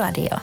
Älyradio. 0.00 0.38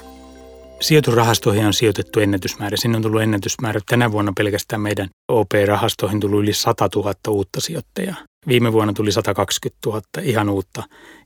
Sijoitusrahastoihin 0.82 1.66
on 1.66 1.74
sijoitettu 1.74 2.20
ennätysmäärä. 2.20 2.78
Sinne 2.78 2.96
on 2.96 3.04
tullut 3.04 3.22
ennätysmäärä. 3.22 3.80
Tänä 3.90 4.12
vuonna 4.12 4.34
pelkästään 4.38 4.82
meidän 4.82 5.10
OP-rahastoihin 5.28 6.20
tuli 6.20 6.36
yli 6.36 6.54
100 6.54 6.90
000 6.96 7.14
uutta 7.28 7.62
sijoittajaa. 7.62 8.16
Viime 8.48 8.74
vuonna 8.74 8.94
tuli 8.94 9.12
120 9.12 9.80
000 9.86 10.02
ihan 10.22 10.50
uutta 10.50 10.84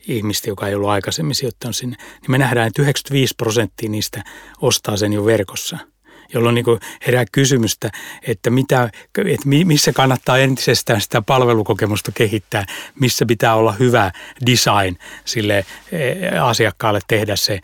ihmistä, 0.08 0.50
joka 0.50 0.68
ei 0.68 0.76
ollut 0.76 0.90
aikaisemmin 0.90 1.36
sijoittanut 1.36 1.76
sinne. 1.76 1.96
Niin 2.22 2.32
me 2.32 2.38
nähdään, 2.38 2.68
että 2.68 2.82
95 2.82 3.34
prosenttia 3.38 3.90
niistä 3.90 4.24
ostaa 4.62 4.98
sen 4.98 5.14
jo 5.14 5.26
verkossa– 5.26 5.78
jolloin 6.34 6.56
niin 6.56 6.66
herää 7.08 7.26
kysymystä, 7.32 7.90
että, 8.28 8.50
mitä, 8.50 8.90
että 9.18 9.50
missä 9.66 9.94
kannattaa 9.94 10.38
entisestään 10.38 11.02
sitä 11.02 11.22
palvelukokemusta 11.22 12.12
kehittää, 12.12 12.66
missä 13.00 13.26
pitää 13.26 13.56
olla 13.56 13.72
hyvä 13.72 14.12
design 14.46 14.98
sille 15.26 15.58
eh, 15.92 16.44
asiakkaalle 16.44 17.00
tehdä 17.08 17.36
se 17.36 17.60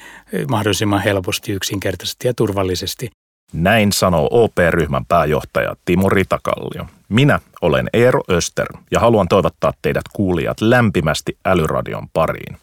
mahdollisimman 0.50 1.04
helposti, 1.04 1.52
yksinkertaisesti 1.52 2.28
ja 2.28 2.34
turvallisesti. 2.34 3.10
Näin 3.54 3.92
sanoo 3.92 4.28
OP-ryhmän 4.32 5.06
pääjohtaja 5.06 5.76
Timo 5.86 6.10
Ritakallio. 6.10 6.86
Minä 7.10 7.40
olen 7.62 7.90
Eero 7.94 8.22
Öster 8.32 8.68
ja 8.92 9.00
haluan 9.00 9.28
toivottaa 9.28 9.74
teidät 9.82 10.04
kuulijat 10.14 10.62
lämpimästi 10.62 11.38
Älyradion 11.46 12.08
pariin. 12.14 12.58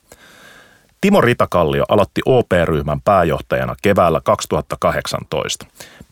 Timo 1.01 1.21
Ritakallio 1.21 1.85
aloitti 1.89 2.21
OP-ryhmän 2.27 3.01
pääjohtajana 3.01 3.75
keväällä 3.83 4.21
2018. 4.25 5.67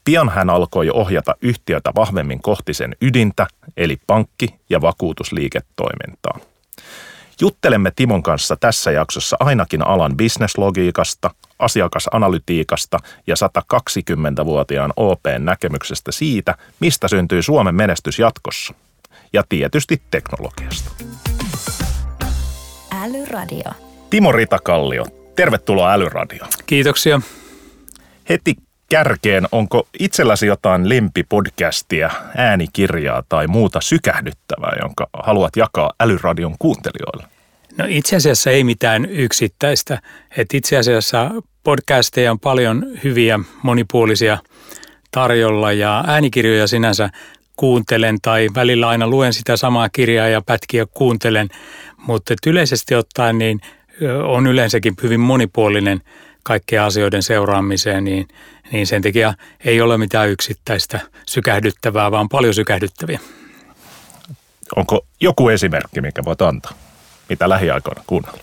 Pian 0.04 0.28
hän 0.28 0.50
alkoi 0.50 0.90
ohjata 0.90 1.34
yhtiötä 1.42 1.92
vahvemmin 1.96 2.42
kohti 2.42 2.74
sen 2.74 2.96
ydintä, 3.00 3.46
eli 3.76 3.96
pankki- 4.06 4.54
ja 4.70 4.80
vakuutusliiketoimintaa. 4.80 6.38
Juttelemme 7.40 7.92
Timon 7.96 8.22
kanssa 8.22 8.56
tässä 8.56 8.90
jaksossa 8.90 9.36
ainakin 9.40 9.86
alan 9.86 10.16
bisneslogiikasta, 10.16 11.30
asiakasanalytiikasta 11.58 12.98
ja 13.26 13.34
120-vuotiaan 13.34 14.92
OPn 14.96 15.44
näkemyksestä 15.44 16.12
siitä, 16.12 16.54
mistä 16.80 17.08
syntyy 17.08 17.42
Suomen 17.42 17.74
menestys 17.74 18.18
jatkossa. 18.18 18.74
Ja 19.32 19.42
tietysti 19.48 20.02
teknologiasta. 20.10 20.90
Älyradio. 23.02 23.72
Timo 24.10 24.32
Ritakallio, 24.32 25.06
tervetuloa 25.36 25.92
Älyradioon. 25.92 26.48
Kiitoksia. 26.66 27.20
Heti 28.28 28.56
kärkeen, 28.92 29.48
onko 29.52 29.88
itselläsi 29.98 30.46
jotain 30.46 30.88
lempipodcastia, 30.88 32.10
äänikirjaa 32.36 33.22
tai 33.28 33.46
muuta 33.46 33.80
sykähdyttävää, 33.80 34.76
jonka 34.82 35.06
haluat 35.12 35.56
jakaa 35.56 35.92
Älyradion 36.00 36.54
kuuntelijoille? 36.58 37.24
No 37.78 37.84
itse 37.88 38.16
asiassa 38.16 38.50
ei 38.50 38.64
mitään 38.64 39.04
yksittäistä. 39.04 40.02
Et 40.36 40.54
itse 40.54 40.76
asiassa 40.76 41.30
podcasteja 41.64 42.30
on 42.30 42.40
paljon 42.40 42.86
hyviä, 43.04 43.40
monipuolisia 43.62 44.38
tarjolla 45.10 45.72
ja 45.72 46.04
äänikirjoja 46.06 46.66
sinänsä 46.66 47.10
kuuntelen 47.56 48.18
tai 48.22 48.48
välillä 48.54 48.88
aina 48.88 49.06
luen 49.06 49.32
sitä 49.32 49.56
samaa 49.56 49.88
kirjaa 49.88 50.28
ja 50.28 50.42
pätkiä 50.46 50.86
kuuntelen, 50.86 51.48
mutta 51.96 52.34
yleisesti 52.46 52.94
ottaen 52.94 53.38
niin 53.38 53.60
on 54.24 54.46
yleensäkin 54.46 54.94
hyvin 55.02 55.20
monipuolinen 55.20 56.00
kaikkea 56.42 56.86
asioiden 56.86 57.22
seuraamiseen, 57.22 58.04
niin, 58.04 58.28
niin 58.72 58.86
sen 58.86 59.02
takia 59.02 59.34
ei 59.64 59.80
ole 59.80 59.98
mitään 59.98 60.28
yksittäistä 60.28 61.00
sykähdyttävää, 61.26 62.10
vaan 62.10 62.28
paljon 62.28 62.54
sykähdyttäviä. 62.54 63.20
Onko 64.76 65.06
joku 65.20 65.48
esimerkki, 65.48 66.00
mikä 66.00 66.24
voit 66.24 66.42
antaa? 66.42 66.72
Mitä 67.28 67.48
lähiaikoina 67.48 68.02
kuunnellut? 68.06 68.42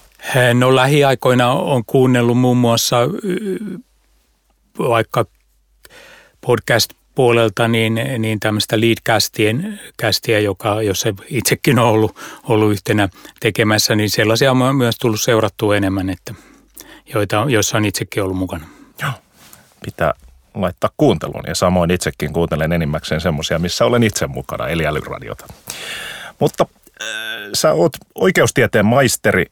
No 0.54 0.76
lähiaikoina 0.76 1.52
on 1.52 1.86
kuunnellut 1.86 2.38
muun 2.38 2.58
muassa 2.58 2.98
vaikka 4.80 5.26
podcast 6.42 6.94
puolelta 7.16 7.68
niin, 7.68 8.00
niin 8.20 8.40
tämmöistä 8.40 8.82
leadcastien 8.82 9.80
kästiä, 9.98 10.40
joka, 10.40 10.82
jos 10.82 11.02
se 11.02 11.14
itsekin 11.30 11.80
on 11.80 11.86
ollut, 11.86 12.16
ollut 12.44 12.72
yhtenä 12.72 13.10
tekemässä, 13.40 13.96
niin 13.96 14.10
sellaisia 14.10 14.52
on 14.52 14.76
myös 14.76 14.96
tullut 14.98 15.22
seurattua 15.22 15.78
enemmän, 15.78 16.10
että 16.10 16.34
joita, 17.14 17.46
joissa 17.48 17.78
on 17.78 17.86
itsekin 17.86 18.24
ollut 18.24 18.38
mukana. 18.38 18.68
Joo, 19.02 19.12
pitää 19.86 20.14
laittaa 20.54 20.90
kuunteluun 20.98 21.44
ja 21.48 21.56
samoin 21.56 21.92
itsekin 21.92 22.34
kuuntelen 22.34 22.72
enimmäkseen 22.72 23.22
semmoisia, 23.22 23.60
missä 23.60 23.86
olen 23.86 24.04
itse 24.04 24.28
mukana, 24.28 24.68
eli 24.68 24.88
älyradiota. 24.88 25.46
Mutta 26.40 26.66
äh, 27.02 27.08
sä 27.54 27.74
oot 27.74 27.92
oikeustieteen 28.16 28.86
maisteri, 28.86 29.46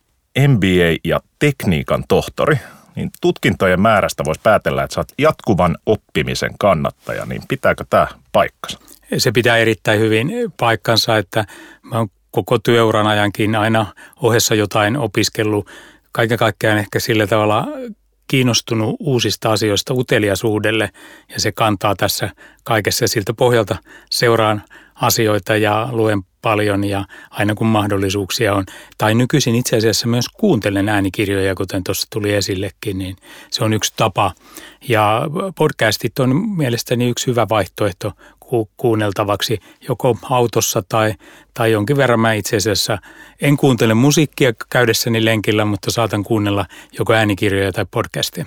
MBA 0.47 0.99
ja 1.03 1.19
tekniikan 1.39 2.03
tohtori, 2.07 2.59
niin 2.95 3.09
tutkintojen 3.21 3.81
määrästä 3.81 4.25
voisi 4.25 4.41
päätellä, 4.43 4.83
että 4.83 4.93
sä 4.93 4.99
oot 4.99 5.11
jatkuvan 5.17 5.77
oppimisen 5.85 6.51
kannattaja, 6.59 7.25
niin 7.25 7.41
pitääkö 7.47 7.85
tämä 7.89 8.07
paikkansa? 8.31 8.79
Se 9.17 9.31
pitää 9.31 9.57
erittäin 9.57 9.99
hyvin 9.99 10.31
paikkansa, 10.59 11.17
että 11.17 11.45
mä 11.81 11.97
oon 11.97 12.07
koko 12.31 12.59
työuran 12.59 13.07
ajankin 13.07 13.55
aina 13.55 13.85
ohessa 14.21 14.55
jotain 14.55 14.97
opiskellut. 14.97 15.69
Kaiken 16.17 16.37
kaikkiaan 16.37 16.77
ehkä 16.77 16.99
sillä 16.99 17.27
tavalla 17.27 17.67
kiinnostunut 18.27 18.95
uusista 18.99 19.51
asioista 19.51 19.93
uteliasuudelle 19.93 20.89
ja 21.33 21.39
se 21.39 21.51
kantaa 21.51 21.95
tässä 21.95 22.29
kaikessa 22.63 23.07
siltä 23.07 23.33
pohjalta 23.33 23.75
seuraan 24.09 24.63
asioita 24.95 25.57
ja 25.57 25.89
luen 25.91 26.23
paljon 26.41 26.83
ja 26.83 27.05
aina 27.29 27.55
kun 27.55 27.67
mahdollisuuksia 27.67 28.53
on. 28.53 28.65
Tai 28.97 29.15
nykyisin 29.15 29.55
itse 29.55 29.77
asiassa 29.77 30.07
myös 30.07 30.29
kuuntelen 30.29 30.89
äänikirjoja, 30.89 31.55
kuten 31.55 31.83
tuossa 31.83 32.07
tuli 32.13 32.33
esillekin, 32.33 32.97
niin 32.97 33.15
se 33.51 33.63
on 33.63 33.73
yksi 33.73 33.93
tapa. 33.97 34.31
Ja 34.87 35.21
podcastit 35.55 36.19
on 36.19 36.35
mielestäni 36.57 37.09
yksi 37.09 37.27
hyvä 37.27 37.47
vaihtoehto 37.49 38.11
ku- 38.47 38.69
kuunneltavaksi 38.77 39.59
joko 39.87 40.17
autossa 40.29 40.83
tai, 40.89 41.13
tai 41.53 41.71
jonkin 41.71 41.97
verran 41.97 42.19
mä 42.19 42.33
itse 42.33 42.57
asiassa 42.57 42.97
en 43.41 43.57
kuuntele 43.57 43.93
musiikkia 43.93 44.53
käydessäni 44.69 45.25
lenkillä, 45.25 45.65
mutta 45.65 45.91
saatan 45.91 46.23
kuunnella 46.23 46.65
joko 46.99 47.13
äänikirjoja 47.13 47.71
tai 47.71 47.85
podcastia. 47.91 48.45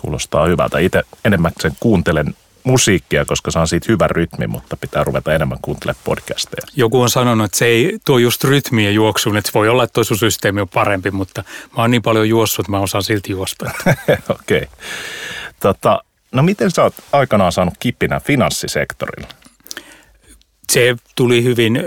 Kuulostaa 0.00 0.46
hyvältä. 0.46 0.78
Itse 0.78 1.02
enemmän 1.24 1.52
sen 1.60 1.72
kuuntelen 1.80 2.34
musiikkia, 2.64 3.24
koska 3.24 3.50
saan 3.50 3.68
siitä 3.68 3.86
hyvän 3.88 4.10
rytmi, 4.10 4.46
mutta 4.46 4.76
pitää 4.76 5.04
ruveta 5.04 5.34
enemmän 5.34 5.58
kuuntelemaan 5.62 6.02
podcasteja. 6.04 6.66
Joku 6.76 7.00
on 7.00 7.10
sanonut, 7.10 7.44
että 7.44 7.58
se 7.58 7.64
ei 7.64 7.98
tuo 8.06 8.18
just 8.18 8.44
rytmiä 8.44 8.90
juoksuun, 8.90 9.36
että 9.36 9.50
voi 9.54 9.68
olla, 9.68 9.84
että 9.84 9.94
toi 9.94 10.04
systeemi 10.04 10.60
on 10.60 10.68
parempi, 10.68 11.10
mutta 11.10 11.44
mä 11.76 11.82
oon 11.82 11.90
niin 11.90 12.02
paljon 12.02 12.28
juossut, 12.28 12.58
että 12.58 12.70
mä 12.70 12.80
osaan 12.80 13.02
silti 13.02 13.32
juosta. 13.32 13.70
Okei. 14.28 14.56
Okay. 14.58 14.66
Tota, 15.60 16.04
no 16.32 16.42
miten 16.42 16.70
sä 16.70 16.82
oot 16.82 16.94
aikanaan 17.12 17.52
saanut 17.52 17.74
kipinä 17.78 18.20
finanssisektorilla? 18.20 19.28
se 20.72 20.96
tuli 21.14 21.44
hyvin 21.44 21.80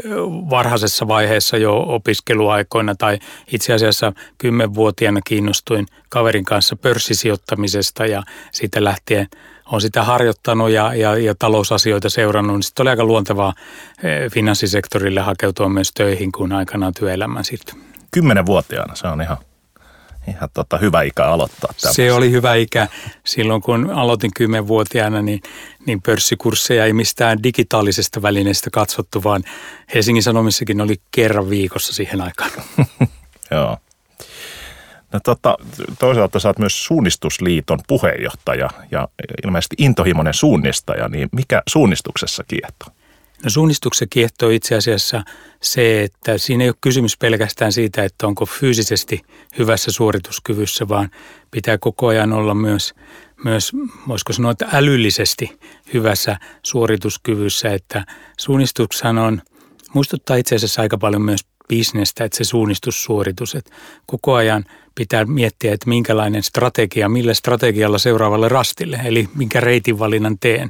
varhaisessa 0.50 1.08
vaiheessa 1.08 1.58
jo 1.58 1.84
opiskeluaikoina 1.88 2.96
tai 2.96 3.20
itse 3.52 3.74
asiassa 3.74 4.14
kymmenvuotiaana 4.38 5.20
kiinnostuin 5.22 5.86
kaverin 6.10 6.46
kanssa 6.46 6.76
pörssisijoittamisesta 6.76 8.06
ja 8.06 8.24
siitä 8.52 8.84
lähtien 8.84 9.28
on 9.72 9.82
sitä 9.82 10.04
harjoittanut 10.04 10.70
ja, 10.70 10.94
ja, 10.94 11.18
ja 11.18 11.36
talousasioita 11.40 12.10
seurannut, 12.10 12.56
niin 12.56 12.64
sitten 12.64 12.84
oli 12.84 12.90
aika 12.90 13.04
luontevaa 13.04 13.54
eh, 14.04 14.32
finanssisektorille 14.32 15.22
hakeutua 15.22 15.70
myös 15.70 15.92
töihin, 15.92 16.32
kun 16.32 16.52
aikanaan 16.52 16.94
työelämän 16.94 17.44
siirtyi. 17.44 17.80
Kymmenenvuotiaana, 18.12 18.96
se 18.96 19.08
on 19.08 19.22
ihan 19.22 19.38
ihan 20.28 20.50
tota 20.54 20.78
hyvä 20.78 21.02
ikä 21.02 21.26
aloittaa. 21.26 21.68
Tämmöistä. 21.68 21.94
Se 21.94 22.14
oli 22.14 22.32
hyvä 22.32 22.56
ikä. 22.56 22.88
Silloin 23.24 23.62
kun 23.62 23.92
aloitin 23.92 24.32
kymmenvuotiaana, 24.36 25.22
niin, 25.22 25.42
niin 25.86 26.02
pörssikursseja 26.02 26.86
ei 26.86 26.94
mistään 26.94 27.44
digitaalisesta 27.44 28.22
välineestä 28.22 28.70
katsottu, 28.70 29.24
vaan 29.24 29.44
Helsingin 29.94 30.24
Sanomissakin 30.24 30.82
oli 30.82 30.96
kerran 31.12 31.50
viikossa 31.50 31.94
siihen 31.94 32.22
aikaan. 32.22 32.52
Joo. 33.52 33.78
No 35.12 35.20
tota, 35.24 35.58
toisaalta 36.00 36.40
sä 36.40 36.50
oot 36.50 36.60
myös 36.60 36.86
Suunnistusliiton 36.86 37.80
puheenjohtaja 37.88 38.70
ja 38.92 39.08
ilmeisesti 39.46 39.76
intohimoinen 39.80 40.34
suunnistaja, 40.34 41.08
niin 41.08 41.30
mikä 41.32 41.62
suunnistuksessa 41.70 42.44
kiehtoo? 42.48 42.95
No 43.44 43.50
suunnistuksessa 43.50 44.06
kiehtoo 44.10 44.50
itse 44.50 44.76
asiassa 44.76 45.24
se, 45.62 46.04
että 46.04 46.38
siinä 46.38 46.64
ei 46.64 46.70
ole 46.70 46.76
kysymys 46.82 47.18
pelkästään 47.18 47.72
siitä, 47.72 48.04
että 48.04 48.28
onko 48.28 48.46
fyysisesti 48.46 49.22
hyvässä 49.58 49.92
suorituskyvyssä, 49.92 50.88
vaan 50.88 51.10
pitää 51.52 51.78
koko 51.78 52.08
ajan 52.08 52.34
olla 52.34 52.54
myös, 52.54 52.94
myös 53.44 53.72
voisiko 54.08 54.34
sanoa, 54.34 54.52
että 54.52 54.68
älyllisesti 54.74 55.60
hyvässä 55.94 56.38
suorituskyvyssä, 56.64 57.74
että 57.74 58.06
suunnistukshan 58.40 59.18
on, 59.18 59.42
muistuttaa 59.94 60.36
itse 60.36 60.56
asiassa 60.56 60.82
aika 60.82 60.98
paljon 60.98 61.22
myös 61.22 61.42
bisnestä, 61.68 62.24
että 62.24 62.38
se 62.38 62.44
suunnistussuoritus, 62.44 63.56
että 63.56 63.72
koko 64.06 64.34
ajan 64.34 64.66
pitää 64.96 65.26
miettiä, 65.26 65.74
että 65.74 65.90
minkälainen 65.90 66.44
strategia, 66.44 67.10
millä 67.10 67.34
strategialla 67.34 67.98
seuraavalle 67.98 68.50
rastille, 68.50 69.02
eli 69.06 69.30
minkä 69.36 69.60
reitin 69.60 70.00
valinnan 70.00 70.40
teen. 70.40 70.70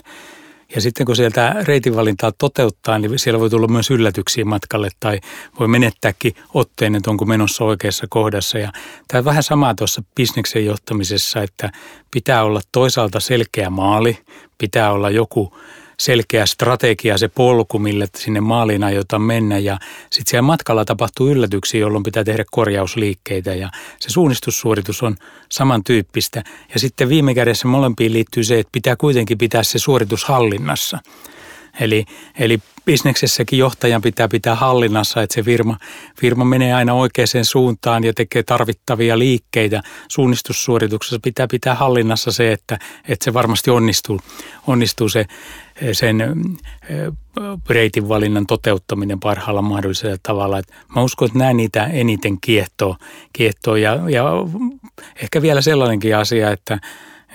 Ja 0.76 0.82
sitten 0.82 1.06
kun 1.06 1.16
sieltä 1.16 1.56
reitinvalintaa 1.64 2.32
toteuttaa, 2.32 3.00
niin 3.00 3.20
siellä 3.20 3.40
voi 3.40 3.50
tulla 3.50 3.68
myös 3.68 3.92
yllätyksiä 3.92 4.46
matkalle 4.46 4.90
tai 5.00 5.20
voi 5.60 5.68
menettääkin 5.68 6.36
otteen, 6.54 6.96
että 6.96 7.10
onko 7.10 7.26
menossa 7.26 7.64
oikeassa 7.64 8.08
kohdassa. 8.10 8.58
Ja 8.58 8.72
tämä 9.08 9.20
on 9.20 9.26
vähän 9.26 9.44
samaa 9.44 9.76
tuossa 9.76 10.04
bisneksen 10.16 10.66
johtamisessa, 10.66 11.42
että 11.44 11.72
pitää 12.12 12.44
olla 12.44 12.62
toisaalta 12.72 13.20
selkeä 13.20 13.70
maali, 13.70 14.18
pitää 14.58 14.92
olla 14.92 15.10
joku 15.10 15.58
selkeä 16.00 16.46
strategia, 16.46 17.18
se 17.18 17.28
polku, 17.28 17.80
mille 17.80 18.08
sinne 18.16 18.42
maaliin 18.42 18.84
aiotaan 18.84 19.22
mennä. 19.22 19.58
Ja 19.58 19.78
sitten 20.12 20.30
siellä 20.30 20.42
matkalla 20.42 20.86
tapahtuu 20.86 21.28
yllätyksiä, 21.28 21.80
jolloin 21.80 22.04
pitää 22.04 22.24
tehdä 22.24 22.46
korjausliikkeitä 22.52 23.54
ja 23.54 23.70
se 24.00 24.10
suunnistussuoritus 24.10 25.04
on 25.04 25.16
samantyyppistä. 25.52 26.44
Ja 26.74 26.80
sitten 26.80 27.10
viime 27.10 27.34
kädessä 27.34 27.68
molempiin 27.68 28.14
liittyy 28.14 28.44
se, 28.44 28.60
että 28.60 28.72
pitää 28.72 28.96
kuitenkin 28.96 29.38
pitää 29.38 29.64
se 29.64 29.80
suoritus 29.80 30.26
hallinnassa. 30.26 31.00
Eli, 31.80 32.06
eli 32.40 32.60
bisneksessäkin 32.86 33.60
johtajan 33.60 34.02
pitää 34.02 34.28
pitää 34.28 34.56
hallinnassa, 34.56 35.22
että 35.22 35.34
se 35.34 35.44
firma, 35.44 35.78
firma 36.20 36.46
menee 36.46 36.74
aina 36.74 36.94
oikeaan 36.94 37.28
suuntaan 37.44 38.04
ja 38.04 38.14
tekee 38.14 38.44
tarvittavia 38.44 39.20
liikkeitä. 39.20 39.82
Suunnistussuorituksessa 40.08 41.20
pitää 41.24 41.48
pitää 41.52 41.76
hallinnassa 41.76 42.32
se, 42.32 42.52
että, 42.52 42.80
että 43.08 43.26
se 43.26 43.34
varmasti 43.34 43.72
onnistuu, 43.72 44.20
onnistuu 44.68 45.10
se, 45.10 45.26
sen 45.92 46.36
reitin 47.70 48.10
valinnan 48.10 48.48
toteuttaminen 48.48 49.20
parhaalla 49.20 49.62
mahdollisella 49.62 50.18
tavalla. 50.24 50.60
Et 50.60 50.74
mä 50.96 51.02
uskon, 51.02 51.26
että 51.26 51.40
nämä 51.40 51.54
niitä 51.54 51.86
eniten 51.86 52.38
kiehtoo, 52.42 52.96
kiehtoo 53.34 53.76
ja, 53.76 54.00
ja 54.10 54.24
ehkä 55.22 55.42
vielä 55.42 55.62
sellainenkin 55.62 56.18
asia, 56.18 56.52
että, 56.52 56.80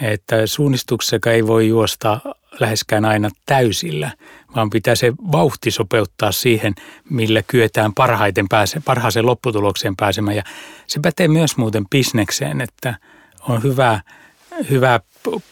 että 0.00 0.46
suunnistuksessa 0.46 1.30
ei 1.30 1.46
voi 1.46 1.68
juosta 1.68 2.20
läheskään 2.60 3.04
aina 3.04 3.30
täysillä, 3.46 4.10
vaan 4.56 4.70
pitää 4.70 4.94
se 4.94 5.12
vauhti 5.32 5.70
sopeuttaa 5.70 6.32
siihen, 6.32 6.74
millä 7.10 7.42
kyetään 7.42 7.94
parhaiten 7.94 8.48
pääse, 8.48 8.80
parhaaseen 8.84 9.26
lopputulokseen 9.26 9.96
pääsemään. 9.96 10.36
Ja 10.36 10.42
se 10.86 11.00
pätee 11.02 11.28
myös 11.28 11.56
muuten 11.56 11.88
bisnekseen, 11.90 12.60
että 12.60 12.94
on 13.48 13.62
hyvä, 13.62 14.00
hyvä 14.70 15.00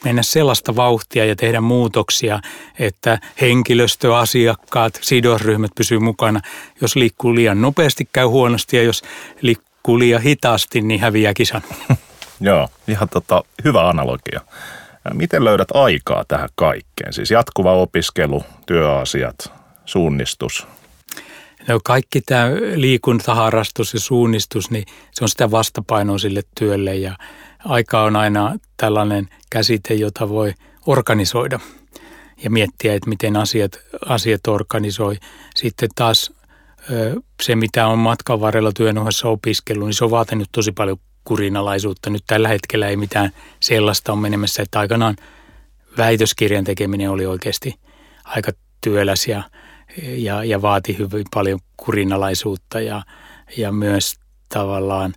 mennä 0.04 0.22
sellaista 0.22 0.76
vauhtia 0.76 1.24
ja 1.24 1.36
tehdä 1.36 1.60
muutoksia, 1.60 2.40
että 2.78 3.18
henkilöstö, 3.40 4.16
asiakkaat, 4.16 4.98
sidosryhmät 5.02 5.70
pysyy 5.74 5.98
mukana. 5.98 6.40
Jos 6.80 6.96
liikkuu 6.96 7.34
liian 7.34 7.62
nopeasti, 7.62 8.08
käy 8.12 8.26
huonosti 8.26 8.76
ja 8.76 8.82
jos 8.82 9.02
liikkuu 9.40 9.98
liian 9.98 10.22
hitaasti, 10.22 10.80
niin 10.80 11.00
häviää 11.00 11.34
kisan. 11.34 11.62
Joo, 12.40 12.68
ihan 12.88 13.08
tota, 13.08 13.44
hyvä 13.64 13.88
analogia. 13.88 14.40
Miten 15.14 15.44
löydät 15.44 15.68
aikaa 15.74 16.24
tähän 16.28 16.48
kaikkeen? 16.54 17.12
Siis 17.12 17.30
jatkuva 17.30 17.72
opiskelu, 17.72 18.42
työasiat, 18.66 19.52
suunnistus. 19.84 20.66
No 21.68 21.80
kaikki 21.84 22.20
tämä 22.20 22.50
liikuntaharrastus 22.74 23.94
ja 23.94 24.00
suunnistus, 24.00 24.70
niin 24.70 24.84
se 25.12 25.24
on 25.24 25.28
sitä 25.28 25.50
vastapainoa 25.50 26.18
sille 26.18 26.42
työlle 26.58 26.96
ja 26.96 27.16
aika 27.64 28.02
on 28.02 28.16
aina 28.16 28.56
tällainen 28.76 29.28
käsite, 29.50 29.94
jota 29.94 30.28
voi 30.28 30.54
organisoida 30.86 31.60
ja 32.44 32.50
miettiä, 32.50 32.94
että 32.94 33.08
miten 33.08 33.36
asiat, 33.36 33.80
asiat 34.06 34.46
organisoi. 34.46 35.16
Sitten 35.54 35.88
taas 35.94 36.32
se, 37.42 37.56
mitä 37.56 37.86
on 37.86 37.98
matkan 37.98 38.40
varrella 38.40 38.72
työn 38.72 38.98
ohessa 38.98 39.28
opiskellut, 39.28 39.86
niin 39.86 39.94
se 39.94 40.04
on 40.04 40.10
vaatinut 40.10 40.48
tosi 40.52 40.72
paljon 40.72 40.98
kurinalaisuutta. 41.28 42.10
Nyt 42.10 42.24
tällä 42.26 42.48
hetkellä 42.48 42.88
ei 42.88 42.96
mitään 42.96 43.30
sellaista 43.60 44.12
ole 44.12 44.20
menemässä, 44.20 44.62
että 44.62 44.80
aikanaan 44.80 45.16
väitöskirjan 45.98 46.64
tekeminen 46.64 47.10
oli 47.10 47.26
oikeasti 47.26 47.74
aika 48.24 48.52
työläs 48.80 49.26
ja, 49.26 49.42
ja, 50.02 50.44
ja 50.44 50.62
vaati 50.62 50.98
hyvin 50.98 51.26
paljon 51.34 51.60
kurinalaisuutta 51.76 52.80
ja, 52.80 53.02
ja 53.56 53.72
myös 53.72 54.14
tavallaan 54.48 55.14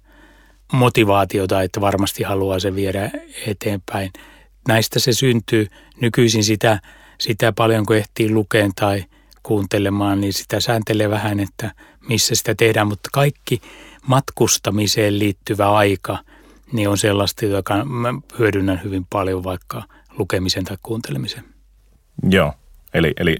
motivaatiota, 0.73 1.61
että 1.61 1.81
varmasti 1.81 2.23
haluaa 2.23 2.59
se 2.59 2.75
viedä 2.75 3.11
eteenpäin. 3.47 4.11
Näistä 4.67 4.99
se 4.99 5.13
syntyy. 5.13 5.67
Nykyisin 6.01 6.43
sitä, 6.43 6.79
sitä 7.19 7.53
paljon 7.53 7.85
kun 7.85 7.95
ehtii 7.95 8.29
lukeen 8.29 8.71
tai 8.75 9.05
kuuntelemaan, 9.43 10.21
niin 10.21 10.33
sitä 10.33 10.59
sääntelee 10.59 11.09
vähän, 11.09 11.39
että 11.39 11.71
missä 12.07 12.35
sitä 12.35 12.55
tehdään, 12.55 12.87
mutta 12.87 13.09
kaikki 13.13 13.61
matkustamiseen 14.07 15.19
liittyvä 15.19 15.71
aika, 15.71 16.17
niin 16.71 16.89
on 16.89 16.97
sellaista, 16.97 17.45
joka 17.45 17.85
mä 17.85 18.13
hyödynnän 18.39 18.81
hyvin 18.83 19.05
paljon 19.09 19.43
vaikka 19.43 19.83
lukemisen 20.17 20.65
tai 20.65 20.77
kuuntelemisen. 20.83 21.43
Joo, 22.29 22.53
eli, 22.93 23.13
eli 23.19 23.37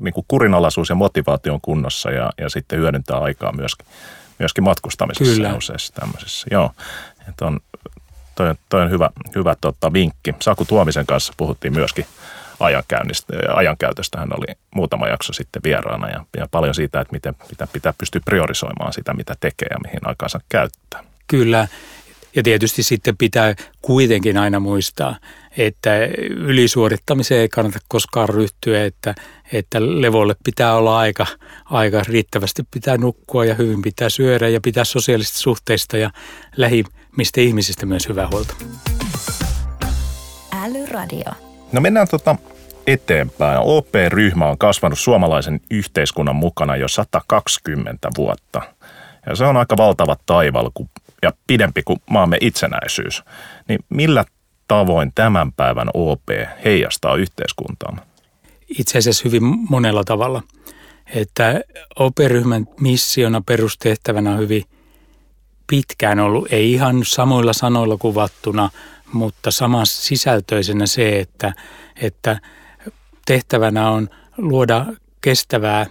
niin 0.00 0.14
kuin 0.14 0.24
kurinalaisuus 0.28 0.88
ja 0.88 0.94
motivaatio 0.94 1.54
on 1.54 1.60
kunnossa 1.60 2.10
ja, 2.10 2.30
ja 2.38 2.48
sitten 2.48 2.78
hyödyntää 2.78 3.18
aikaa 3.18 3.52
myöskin, 3.52 3.86
myöskin 4.38 4.64
matkustamisessa 4.64 5.34
Kyllä. 5.34 5.48
ja 5.48 5.54
useissa 5.54 5.94
tämmöisessä. 5.94 6.46
Joo, 6.50 6.70
että 7.28 7.46
on, 7.46 7.60
toi, 8.34 8.54
toi 8.68 8.82
on 8.82 8.90
hyvä, 8.90 9.10
hyvä 9.34 9.56
tota, 9.60 9.92
vinkki. 9.92 10.34
Saku 10.42 10.64
Tuomisen 10.64 11.06
kanssa 11.06 11.32
puhuttiin 11.36 11.72
myöskin– 11.72 12.06
ajankäytöstä. 13.54 14.18
Hän 14.18 14.36
oli 14.36 14.54
muutama 14.74 15.08
jakso 15.08 15.32
sitten 15.32 15.62
vieraana 15.64 16.08
ja, 16.08 16.24
ja 16.36 16.46
paljon 16.50 16.74
siitä, 16.74 17.00
että 17.00 17.12
miten 17.12 17.34
pitää, 17.48 17.66
pitää 17.72 17.92
pystyä 17.98 18.20
priorisoimaan 18.24 18.92
sitä, 18.92 19.14
mitä 19.14 19.34
tekee 19.40 19.68
ja 19.70 19.78
mihin 19.84 20.00
aikaansa 20.08 20.40
käyttää. 20.48 21.04
Kyllä. 21.26 21.68
Ja 22.36 22.42
tietysti 22.42 22.82
sitten 22.82 23.16
pitää 23.16 23.54
kuitenkin 23.82 24.38
aina 24.38 24.60
muistaa, 24.60 25.16
että 25.56 25.90
ylisuorittamiseen 26.28 27.40
ei 27.40 27.48
kannata 27.48 27.78
koskaan 27.88 28.28
ryhtyä, 28.28 28.84
että, 28.84 29.14
että 29.52 29.78
levolle 29.80 30.36
pitää 30.44 30.74
olla 30.74 30.98
aika, 30.98 31.26
aika 31.64 32.02
riittävästi, 32.08 32.62
pitää 32.70 32.96
nukkua 32.96 33.44
ja 33.44 33.54
hyvin 33.54 33.82
pitää 33.82 34.08
syödä 34.08 34.48
ja 34.48 34.60
pitää 34.60 34.84
sosiaalisista 34.84 35.38
suhteista 35.38 35.96
ja 35.96 36.10
lähimistä 36.56 37.40
ihmisistä 37.40 37.86
myös 37.86 38.08
hyvää 38.08 38.28
huolta. 38.28 38.54
Älyradio. 40.52 41.32
No 41.72 41.80
mennään 41.80 42.08
tota 42.08 42.36
eteenpäin. 42.86 43.58
OP-ryhmä 43.58 44.46
on 44.46 44.58
kasvanut 44.58 44.98
suomalaisen 44.98 45.60
yhteiskunnan 45.70 46.36
mukana 46.36 46.76
jo 46.76 46.88
120 46.88 48.08
vuotta. 48.16 48.62
Ja 49.26 49.36
se 49.36 49.44
on 49.44 49.56
aika 49.56 49.76
valtava 49.76 50.16
taival 50.26 50.70
ja 51.22 51.32
pidempi 51.46 51.82
kuin 51.82 52.00
maamme 52.10 52.38
itsenäisyys. 52.40 53.22
Niin 53.68 53.80
millä 53.88 54.24
tavoin 54.68 55.12
tämän 55.14 55.52
päivän 55.52 55.88
OP 55.94 56.28
heijastaa 56.64 57.16
yhteiskuntaan? 57.16 58.00
Itse 58.78 58.98
asiassa 58.98 59.22
hyvin 59.24 59.42
monella 59.70 60.04
tavalla. 60.04 60.42
Että 61.14 61.60
OP-ryhmän 61.96 62.66
missiona 62.80 63.42
perustehtävänä 63.46 64.30
on 64.30 64.38
hyvin 64.38 64.64
pitkään 65.66 66.20
ollut, 66.20 66.52
ei 66.52 66.72
ihan 66.72 67.00
samoilla 67.04 67.52
sanoilla 67.52 67.96
kuvattuna– 67.96 68.70
mutta 69.14 69.50
samassa 69.50 70.02
sisältöisenä 70.02 70.86
se, 70.86 71.20
että, 71.20 71.52
että 71.96 72.40
tehtävänä 73.26 73.90
on 73.90 74.08
luoda 74.38 74.86
kestävää 75.20 75.86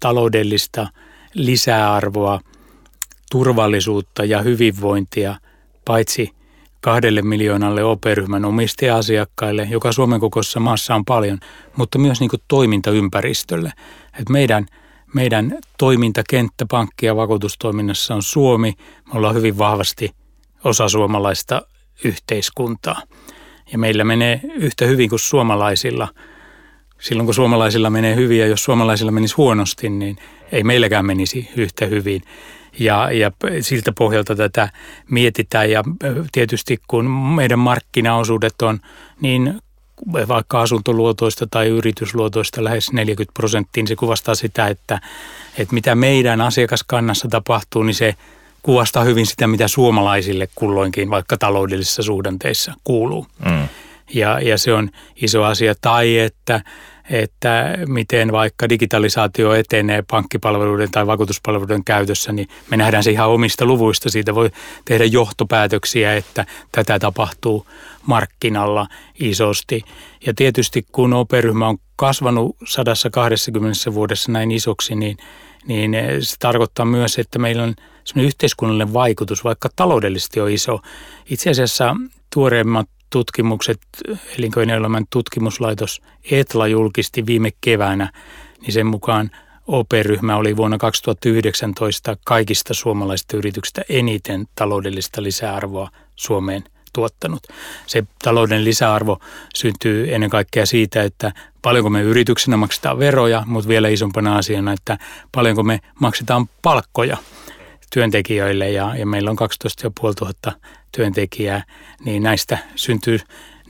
taloudellista 0.00 0.86
lisäarvoa, 1.34 2.40
turvallisuutta 3.30 4.24
ja 4.24 4.42
hyvinvointia 4.42 5.36
paitsi 5.84 6.30
kahdelle 6.80 7.22
miljoonalle 7.22 7.84
OP-ryhmän 7.84 8.44
omistaja-asiakkaille, 8.44 9.68
joka 9.70 9.92
Suomen 9.92 10.20
kokoisessa 10.20 10.60
maassa 10.60 10.94
on 10.94 11.04
paljon, 11.04 11.38
mutta 11.76 11.98
myös 11.98 12.20
niin 12.20 12.30
kuin 12.30 12.42
toimintaympäristölle. 12.48 13.72
Et 14.20 14.28
meidän, 14.28 14.66
meidän 15.14 15.58
toimintakenttä 15.78 16.66
pankki- 16.70 17.06
ja 17.06 17.16
vakuutustoiminnassa 17.16 18.14
on 18.14 18.22
Suomi. 18.22 18.74
Me 19.06 19.18
ollaan 19.18 19.34
hyvin 19.34 19.58
vahvasti 19.58 20.10
osa 20.64 20.88
suomalaista 20.88 21.62
yhteiskuntaa. 22.04 23.02
Ja 23.72 23.78
meillä 23.78 24.04
menee 24.04 24.40
yhtä 24.54 24.86
hyvin 24.86 25.08
kuin 25.08 25.18
suomalaisilla. 25.20 26.08
Silloin 27.02 27.26
kun 27.26 27.34
suomalaisilla 27.34 27.90
menee 27.90 28.16
hyvin 28.16 28.38
ja 28.38 28.46
jos 28.46 28.64
suomalaisilla 28.64 29.12
menisi 29.12 29.34
huonosti, 29.36 29.88
niin 29.88 30.16
ei 30.52 30.64
meilläkään 30.64 31.06
menisi 31.06 31.50
yhtä 31.56 31.86
hyvin. 31.86 32.22
Ja, 32.78 33.10
ja 33.12 33.30
siltä 33.60 33.92
pohjalta 33.98 34.36
tätä 34.36 34.68
mietitään 35.10 35.70
ja 35.70 35.84
tietysti 36.32 36.80
kun 36.88 37.10
meidän 37.10 37.58
markkinaosuudet 37.58 38.62
on 38.62 38.80
niin 39.20 39.60
vaikka 40.28 40.60
asuntoluotoista 40.60 41.46
tai 41.50 41.68
yritysluotoista 41.68 42.64
lähes 42.64 42.92
40 42.92 43.32
prosenttia, 43.34 43.80
niin 43.80 43.88
se 43.88 43.96
kuvastaa 43.96 44.34
sitä, 44.34 44.66
että, 44.66 45.00
että 45.58 45.74
mitä 45.74 45.94
meidän 45.94 46.40
asiakaskannassa 46.40 47.28
tapahtuu, 47.28 47.82
niin 47.82 47.94
se 47.94 48.14
kuvastaa 48.62 49.04
hyvin 49.04 49.26
sitä, 49.26 49.46
mitä 49.46 49.68
suomalaisille 49.68 50.48
kulloinkin 50.54 51.10
vaikka 51.10 51.38
taloudellisissa 51.38 52.02
suhdanteissa 52.02 52.74
kuuluu. 52.84 53.26
Mm. 53.44 53.68
Ja, 54.14 54.40
ja 54.40 54.58
se 54.58 54.72
on 54.72 54.90
iso 55.16 55.44
asia. 55.44 55.74
Tai 55.80 56.18
että 56.18 56.60
että 57.10 57.78
miten 57.86 58.32
vaikka 58.32 58.68
digitalisaatio 58.68 59.54
etenee 59.54 60.04
pankkipalveluiden 60.10 60.90
tai 60.90 61.06
vakuutuspalveluiden 61.06 61.84
käytössä, 61.84 62.32
niin 62.32 62.48
me 62.70 62.76
nähdään 62.76 63.04
se 63.04 63.10
ihan 63.10 63.28
omista 63.28 63.64
luvuista. 63.64 64.10
Siitä 64.10 64.34
voi 64.34 64.50
tehdä 64.84 65.04
johtopäätöksiä, 65.04 66.16
että 66.16 66.46
tätä 66.72 66.98
tapahtuu 66.98 67.66
markkinalla 68.06 68.86
isosti. 69.20 69.84
Ja 70.26 70.34
tietysti 70.34 70.86
kun 70.92 71.12
OP-ryhmä 71.12 71.68
on 71.68 71.78
kasvanut 71.96 72.56
120 72.66 73.94
vuodessa 73.94 74.32
näin 74.32 74.50
isoksi, 74.50 74.94
niin, 74.94 75.16
niin 75.66 75.96
se 76.20 76.36
tarkoittaa 76.38 76.86
myös, 76.86 77.18
että 77.18 77.38
meillä 77.38 77.62
on 77.62 77.74
yhteiskunnallinen 78.16 78.92
vaikutus, 78.92 79.44
vaikka 79.44 79.68
taloudellisesti 79.76 80.40
on 80.40 80.50
iso. 80.50 80.80
Itse 81.30 81.50
asiassa 81.50 81.96
tuoreimmat 82.34 82.88
tutkimukset, 83.12 83.80
elinkeinoelämän 84.38 85.04
tutkimuslaitos 85.10 86.02
ETLA 86.30 86.66
julkisti 86.66 87.26
viime 87.26 87.50
keväänä, 87.60 88.12
niin 88.60 88.72
sen 88.72 88.86
mukaan 88.86 89.30
OP-ryhmä 89.66 90.36
oli 90.36 90.56
vuonna 90.56 90.78
2019 90.78 92.16
kaikista 92.24 92.74
suomalaisista 92.74 93.36
yrityksistä 93.36 93.82
eniten 93.88 94.46
taloudellista 94.54 95.22
lisäarvoa 95.22 95.90
Suomeen 96.16 96.64
tuottanut. 96.92 97.42
Se 97.86 98.04
talouden 98.24 98.64
lisäarvo 98.64 99.18
syntyy 99.54 100.14
ennen 100.14 100.30
kaikkea 100.30 100.66
siitä, 100.66 101.02
että 101.02 101.32
paljonko 101.62 101.90
me 101.90 102.02
yrityksenä 102.02 102.56
maksetaan 102.56 102.98
veroja, 102.98 103.42
mutta 103.46 103.68
vielä 103.68 103.88
isompana 103.88 104.36
asiana, 104.36 104.72
että 104.72 104.98
paljonko 105.32 105.62
me 105.62 105.80
maksetaan 106.00 106.48
palkkoja 106.62 107.16
työntekijöille 107.92 108.70
ja, 108.70 108.96
ja 108.96 109.06
meillä 109.06 109.30
on 109.30 109.36
12 109.36 109.90
500 110.02 110.52
työntekijää, 110.96 111.64
niin 112.04 112.22
näistä 112.22 112.58
syntyy 112.76 113.18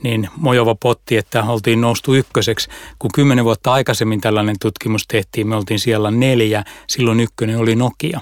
niin 0.03 0.29
mojova 0.35 0.75
potti, 0.75 1.17
että 1.17 1.43
oltiin 1.43 1.81
noustu 1.81 2.13
ykköseksi. 2.13 2.69
Kun 2.99 3.11
kymmenen 3.13 3.45
vuotta 3.45 3.73
aikaisemmin 3.73 4.21
tällainen 4.21 4.55
tutkimus 4.61 5.07
tehtiin, 5.07 5.47
me 5.47 5.55
oltiin 5.55 5.79
siellä 5.79 6.11
neljä, 6.11 6.63
silloin 6.87 7.19
ykkönen 7.19 7.57
oli 7.57 7.75
Nokia. 7.75 8.19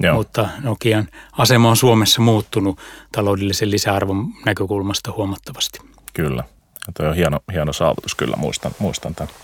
Joo. 0.00 0.14
Mutta 0.14 0.48
Nokian 0.62 1.08
asema 1.32 1.70
on 1.70 1.76
Suomessa 1.76 2.22
muuttunut 2.22 2.78
taloudellisen 3.12 3.70
lisäarvon 3.70 4.26
näkökulmasta 4.44 5.12
huomattavasti. 5.12 5.78
Kyllä. 6.14 6.44
Ja 6.86 6.92
tuo 6.96 7.06
on 7.06 7.16
hieno, 7.16 7.40
hieno 7.52 7.72
saavutus 7.72 8.14
kyllä, 8.14 8.36
muistan, 8.36 8.72
muistan 8.78 9.14
tämän, 9.14 9.34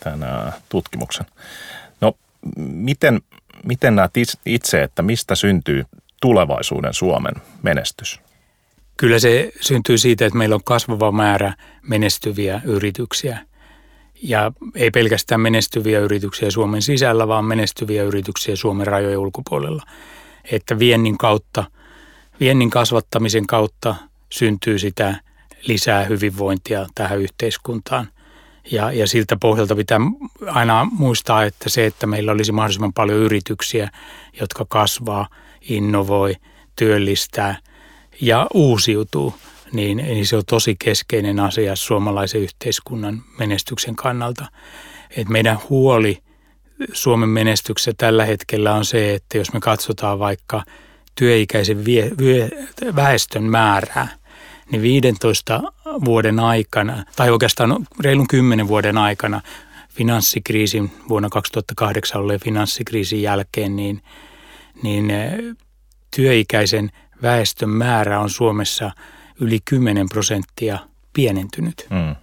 tämän 0.00 0.52
tutkimuksen. 0.68 1.26
No, 2.00 2.12
miten, 2.56 3.20
miten 3.64 3.96
näet 3.96 4.10
itse, 4.46 4.82
että 4.82 5.02
mistä 5.02 5.34
syntyy 5.34 5.84
tulevaisuuden 6.20 6.94
Suomen 6.94 7.34
menestys? 7.62 8.20
Kyllä 8.96 9.18
se 9.18 9.52
syntyy 9.60 9.98
siitä, 9.98 10.26
että 10.26 10.38
meillä 10.38 10.54
on 10.54 10.64
kasvava 10.64 11.12
määrä 11.12 11.54
menestyviä 11.82 12.60
yrityksiä. 12.64 13.38
Ja 14.22 14.52
ei 14.74 14.90
pelkästään 14.90 15.40
menestyviä 15.40 15.98
yrityksiä 15.98 16.50
Suomen 16.50 16.82
sisällä, 16.82 17.28
vaan 17.28 17.44
menestyviä 17.44 18.02
yrityksiä 18.02 18.56
Suomen 18.56 18.86
rajojen 18.86 19.18
ulkopuolella. 19.18 19.82
Että 20.50 20.78
viennin 20.78 21.18
kautta, 21.18 21.64
viennin 22.40 22.70
kasvattamisen 22.70 23.46
kautta 23.46 23.94
syntyy 24.32 24.78
sitä 24.78 25.20
lisää 25.66 26.04
hyvinvointia 26.04 26.86
tähän 26.94 27.18
yhteiskuntaan. 27.18 28.08
Ja, 28.70 28.92
ja 28.92 29.06
siltä 29.06 29.36
pohjalta 29.36 29.76
pitää 29.76 29.98
aina 30.46 30.88
muistaa, 30.92 31.44
että 31.44 31.68
se, 31.68 31.86
että 31.86 32.06
meillä 32.06 32.32
olisi 32.32 32.52
mahdollisimman 32.52 32.92
paljon 32.92 33.18
yrityksiä, 33.18 33.90
jotka 34.40 34.66
kasvaa, 34.68 35.28
innovoi, 35.68 36.36
työllistää– 36.76 37.56
ja 38.20 38.46
uusiutuu, 38.54 39.34
niin, 39.72 39.96
niin 39.96 40.26
se 40.26 40.36
on 40.36 40.42
tosi 40.46 40.76
keskeinen 40.84 41.40
asia 41.40 41.76
suomalaisen 41.76 42.40
yhteiskunnan 42.40 43.22
menestyksen 43.38 43.96
kannalta. 43.96 44.46
Et 45.16 45.28
meidän 45.28 45.58
huoli 45.68 46.18
Suomen 46.92 47.28
menestyksessä 47.28 47.92
tällä 47.96 48.24
hetkellä 48.24 48.74
on 48.74 48.84
se, 48.84 49.14
että 49.14 49.38
jos 49.38 49.52
me 49.52 49.60
katsotaan 49.60 50.18
vaikka 50.18 50.62
työikäisen 51.14 51.84
vie, 51.84 52.10
vie, 52.18 52.50
väestön 52.96 53.42
määrää, 53.44 54.08
niin 54.70 54.82
15 54.82 55.62
vuoden 56.04 56.40
aikana, 56.40 57.04
tai 57.16 57.30
oikeastaan 57.30 57.86
reilun 58.00 58.28
10 58.28 58.68
vuoden 58.68 58.98
aikana, 58.98 59.40
finanssikriisin 59.88 60.92
vuonna 61.08 61.28
2008 61.28 62.20
olleen 62.20 62.40
finanssikriisin 62.40 63.22
jälkeen, 63.22 63.76
niin, 63.76 64.02
niin 64.82 65.12
työikäisen 66.16 66.90
väestön 67.22 67.68
määrä 67.68 68.20
on 68.20 68.30
Suomessa 68.30 68.90
yli 69.40 69.58
10 69.64 70.08
prosenttia 70.08 70.78
pienentynyt. 71.12 71.86
Mm. 71.90 72.16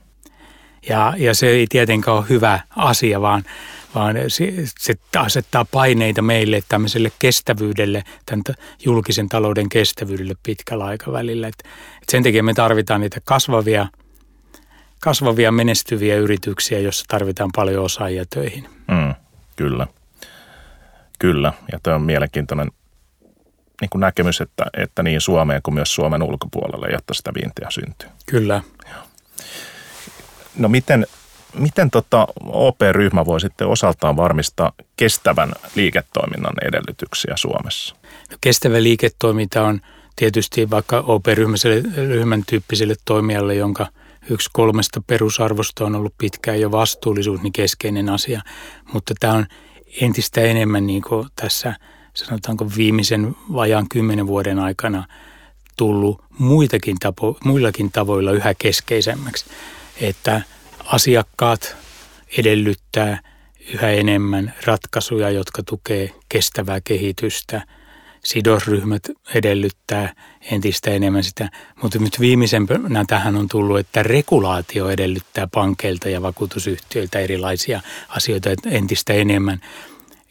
Ja, 0.89 1.13
ja 1.17 1.33
se 1.33 1.47
ei 1.47 1.67
tietenkään 1.69 2.17
ole 2.17 2.25
hyvä 2.29 2.59
asia, 2.75 3.21
vaan, 3.21 3.43
vaan 3.95 4.15
se, 4.27 4.53
se 4.79 4.93
asettaa 5.17 5.65
paineita 5.65 6.21
meille 6.21 6.63
tämmöiselle 6.69 7.11
kestävyydelle, 7.19 8.03
tämän 8.25 8.43
julkisen 8.85 9.29
talouden 9.29 9.69
kestävyydelle 9.69 10.35
pitkällä 10.43 10.85
aikavälillä. 10.85 11.47
Et, 11.47 11.55
et 12.01 12.09
sen 12.09 12.23
takia 12.23 12.43
me 12.43 12.53
tarvitaan 12.53 13.01
niitä 13.01 13.21
kasvavia, 13.23 13.87
kasvavia 14.99 15.51
menestyviä 15.51 16.15
yrityksiä, 16.15 16.79
joissa 16.79 17.05
tarvitaan 17.07 17.49
paljon 17.55 17.83
osaajia 17.83 18.25
töihin. 18.29 18.69
Mm, 18.87 19.13
kyllä. 19.55 19.87
Kyllä, 21.19 21.53
ja 21.71 21.79
tämä 21.83 21.95
on 21.95 22.01
mielenkiintoinen 22.01 22.71
niin 23.81 23.89
kuin 23.89 23.99
näkemys, 23.99 24.41
että, 24.41 24.65
että 24.73 25.03
niin 25.03 25.21
Suomeen 25.21 25.61
kuin 25.61 25.75
myös 25.75 25.95
Suomen 25.95 26.23
ulkopuolelle, 26.23 26.87
jotta 26.91 27.13
sitä 27.13 27.33
vientiä 27.33 27.67
syntyy. 27.69 28.09
Kyllä. 28.25 28.61
No 30.57 30.67
miten, 30.69 31.07
miten 31.53 31.91
tota 31.91 32.27
OP-ryhmä 32.45 33.25
voi 33.25 33.41
sitten 33.41 33.67
osaltaan 33.67 34.17
varmistaa 34.17 34.71
kestävän 34.95 35.51
liiketoiminnan 35.75 36.53
edellytyksiä 36.61 37.33
Suomessa? 37.35 37.95
No, 38.31 38.37
kestävä 38.41 38.83
liiketoiminta 38.83 39.63
on 39.63 39.81
tietysti 40.15 40.69
vaikka 40.69 41.03
OP-ryhmän 41.07 42.43
tyyppiselle 42.47 42.95
toimijalle, 43.05 43.55
jonka 43.55 43.87
yksi 44.29 44.49
kolmesta 44.53 45.01
perusarvosta 45.07 45.85
on 45.85 45.95
ollut 45.95 46.13
pitkään 46.17 46.61
jo 46.61 46.71
vastuullisuus, 46.71 47.41
niin 47.41 47.53
keskeinen 47.53 48.09
asia. 48.09 48.41
Mutta 48.93 49.13
tämä 49.19 49.33
on 49.33 49.45
entistä 50.01 50.41
enemmän 50.41 50.87
niin 50.87 51.01
kuin 51.01 51.27
tässä– 51.35 51.75
sanotaanko 52.13 52.67
viimeisen 52.77 53.35
vajaan 53.53 53.89
kymmenen 53.89 54.27
vuoden 54.27 54.59
aikana 54.59 55.05
tullut 55.77 56.21
muitakin 56.37 56.97
tapo, 56.99 57.37
muillakin 57.43 57.91
tavoilla 57.91 58.31
yhä 58.31 58.53
keskeisemmäksi, 58.53 59.45
että 60.01 60.41
asiakkaat 60.85 61.75
edellyttää 62.37 63.19
yhä 63.73 63.89
enemmän 63.89 64.53
ratkaisuja, 64.65 65.29
jotka 65.29 65.63
tukee 65.63 66.09
kestävää 66.29 66.81
kehitystä. 66.81 67.61
Sidosryhmät 68.23 69.03
edellyttää 69.35 70.13
entistä 70.51 70.91
enemmän 70.91 71.23
sitä, 71.23 71.49
mutta 71.81 71.99
nyt 71.99 72.19
viimeisempänä 72.19 73.05
tähän 73.07 73.35
on 73.35 73.47
tullut, 73.47 73.79
että 73.79 74.03
regulaatio 74.03 74.89
edellyttää 74.89 75.47
pankeilta 75.47 76.09
ja 76.09 76.21
vakuutusyhtiöiltä 76.21 77.19
erilaisia 77.19 77.81
asioita 78.09 78.49
entistä 78.71 79.13
enemmän. 79.13 79.61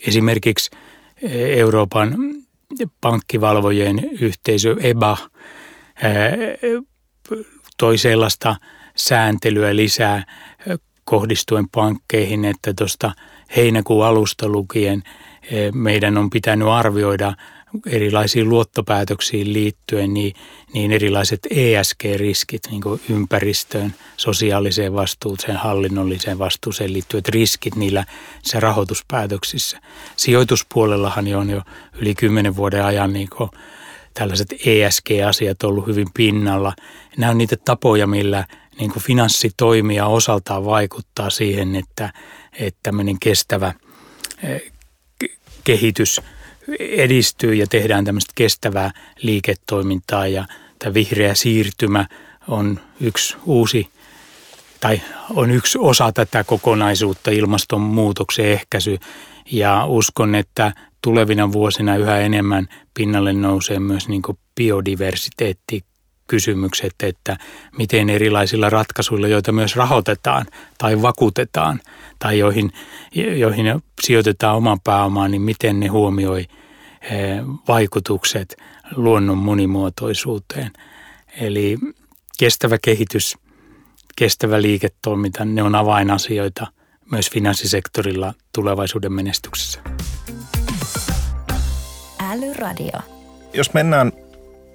Esimerkiksi 0.06 0.71
Euroopan 1.56 2.16
pankkivalvojen 3.00 4.09
yhteisö 4.21 4.76
EBA 4.80 5.16
toi 7.78 7.99
sellaista 7.99 8.56
sääntelyä 8.96 9.76
lisää 9.76 10.25
kohdistuen 11.04 11.68
pankkeihin, 11.68 12.44
että 12.44 12.75
tuosta 12.75 13.12
heinäkuun 13.56 14.06
alusta 14.06 14.49
lukien 14.49 15.02
meidän 15.75 16.18
on 16.18 16.30
pitänyt 16.30 16.68
arvioida 16.68 17.34
erilaisiin 17.87 18.49
luottopäätöksiin 18.49 19.52
liittyen, 19.52 20.14
niin, 20.14 20.32
niin 20.75 20.92
erilaiset 20.92 21.46
ESG-riskit, 21.50 22.62
niin 22.70 22.82
kuin 22.82 23.00
ympäristöön, 23.11 23.94
sosiaaliseen 24.16 24.94
vastuuseen, 24.94 25.56
hallinnolliseen 25.56 26.38
vastuuseen 26.38 26.92
liittyvät 26.92 27.28
riskit 27.28 27.76
niillä 27.76 28.04
se 28.42 28.61
rahoituspäätöksissä. 28.61 29.78
Sijoituspuolellahan 30.16 31.34
on 31.34 31.50
jo 31.50 31.62
yli 32.00 32.14
kymmenen 32.14 32.56
vuoden 32.56 32.84
ajan 32.84 33.12
niin 33.12 33.28
kuin 33.37 33.50
tällaiset 34.14 34.49
ESG-asiat 34.66 35.62
ollut 35.62 35.87
hyvin 35.87 36.08
pinnalla. 36.14 36.75
Nämä 37.16 37.30
on 37.30 37.38
niitä 37.38 37.56
tapoja, 37.64 38.06
millä 38.06 38.46
niin 38.79 38.91
kuin 38.93 39.02
finanssitoimija 39.02 40.07
osaltaan 40.07 40.64
vaikuttaa 40.64 41.31
siihen, 41.31 41.76
että, 41.76 42.12
että 42.52 42.81
tämmöinen 42.83 43.17
kestävä 43.21 43.75
eh, 44.43 44.73
kehitys– 45.64 46.21
edistyy 46.79 47.55
ja 47.55 47.67
tehdään 47.67 48.05
tämmöistä 48.05 48.33
kestävää 48.35 48.91
liiketoimintaa 49.23 50.26
ja 50.26 50.45
tämä 50.79 50.95
vihreä 50.95 51.35
siirtymä 51.35 52.07
on 52.49 52.81
yksi 53.00 53.37
uusi 53.45 53.88
tai 54.81 55.00
on 55.31 55.50
yksi 55.50 55.79
osa 55.79 56.12
tätä 56.12 56.45
kokonaisuutta, 56.45 57.31
ilmastonmuutoksen 57.31 58.47
ehkäisy. 58.47 58.99
Ja 59.52 59.87
uskon, 59.87 60.35
että 60.35 60.73
tulevina 61.02 61.52
vuosina 61.52 61.97
yhä 61.97 62.19
enemmän 62.19 62.69
pinnalle 62.95 63.33
nousee 63.33 63.81
myös 63.81 64.09
niin 64.09 64.23
biodiversiteetti 64.57 65.85
kysymykset, 66.26 66.95
että 67.02 67.37
miten 67.79 68.11
erilaisilla 68.11 68.71
ratkaisuilla, 68.71 69.29
joita 69.29 69.52
myös 69.52 69.76
rahoitetaan 69.76 70.47
tai 70.79 71.02
vakuutetaan 71.02 71.81
tai 72.19 72.38
joihin, 72.38 72.73
joihin 73.14 73.67
sijoitetaan 74.02 74.57
oman 74.57 74.81
pääomaan, 74.81 75.31
niin 75.31 75.43
miten 75.43 75.81
ne 75.81 75.87
huomioi 75.87 76.47
eh, 77.02 77.41
vaikutukset 77.69 78.57
luonnon 78.97 79.38
monimuotoisuuteen. 79.38 80.71
Eli 81.41 81.79
kestävä 82.38 82.79
kehitys, 82.85 83.38
kestävä 84.17 84.62
liiketoiminta, 84.62 85.45
ne 85.45 85.62
on 85.62 85.75
avainasioita 85.75 86.67
myös 87.11 87.31
finanssisektorilla 87.31 88.35
tulevaisuuden 88.55 89.12
menestyksessä. 89.12 89.81
Älyradio. 92.21 92.99
Jos 93.55 93.75
mennään 93.75 94.12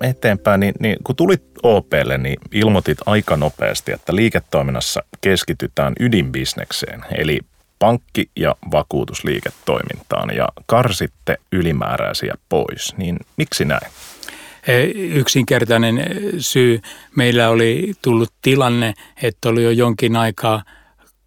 eteenpäin, 0.01 0.60
niin, 0.60 0.74
niin 0.80 0.98
kun 1.04 1.16
tulit 1.16 1.44
OPlle, 1.63 2.18
niin 2.18 2.38
ilmoitit 2.51 2.98
aika 3.06 3.38
nopeasti, 3.38 3.92
että 3.92 4.16
liiketoiminnassa 4.16 5.04
keskitytään 5.22 5.94
ydinbisnekseen, 6.00 7.06
eli 7.18 7.39
pankki- 7.80 8.30
ja 8.36 8.56
vakuutusliiketoimintaan 8.72 10.36
ja 10.36 10.48
karsitte 10.66 11.38
ylimääräisiä 11.51 12.36
pois. 12.50 12.94
Niin 12.98 13.18
miksi 13.38 13.66
näin? 13.66 13.92
Yksinkertainen 14.96 16.06
syy. 16.38 16.82
Meillä 17.16 17.50
oli 17.50 17.94
tullut 18.01 18.34
tilanne, 18.42 18.94
että 19.24 19.50
oli 19.50 19.63
jo 19.63 19.72
jonkin 19.72 20.16
aikaa 20.16 20.63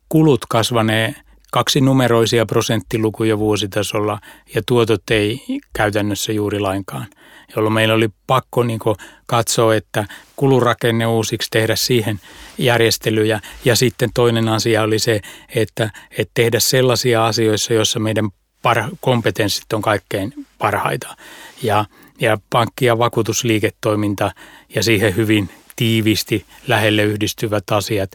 kulut 0.08 0.46
kasvaneen 0.48 1.16
kaksi 1.52 1.80
numeroisia 1.80 2.46
prosenttilukuja 2.46 3.38
vuositasolla 3.38 4.18
ja 4.54 4.62
tuotot 4.66 5.02
ei 5.10 5.42
käytännössä 5.72 6.32
juuri 6.32 6.60
lainkaan– 6.60 7.06
jolloin 7.56 7.72
meillä 7.72 7.94
oli 7.94 8.08
pakko 8.26 8.62
niin 8.62 8.80
katsoa, 9.26 9.74
että 9.74 10.04
kulurakenne 10.36 11.06
uusiksi, 11.06 11.48
tehdä 11.50 11.76
siihen 11.76 12.20
järjestelyjä. 12.58 13.40
Ja 13.64 13.76
sitten 13.76 14.10
toinen 14.14 14.48
asia 14.48 14.82
oli 14.82 14.98
se, 14.98 15.20
että, 15.54 15.90
että 16.10 16.30
tehdä 16.34 16.60
sellaisia 16.60 17.26
asioissa, 17.26 17.74
joissa 17.74 18.00
meidän 18.00 18.30
par- 18.68 18.96
kompetenssit 19.00 19.72
on 19.72 19.82
kaikkein 19.82 20.46
parhaita. 20.58 21.16
Ja, 21.62 21.84
ja 22.20 22.38
pankki- 22.50 22.86
ja 22.86 22.98
vakuutusliiketoiminta 22.98 24.32
ja 24.74 24.82
siihen 24.82 25.16
hyvin 25.16 25.48
tiivisti 25.76 26.44
lähelle 26.68 27.02
yhdistyvät 27.02 27.64
asiat 27.70 28.10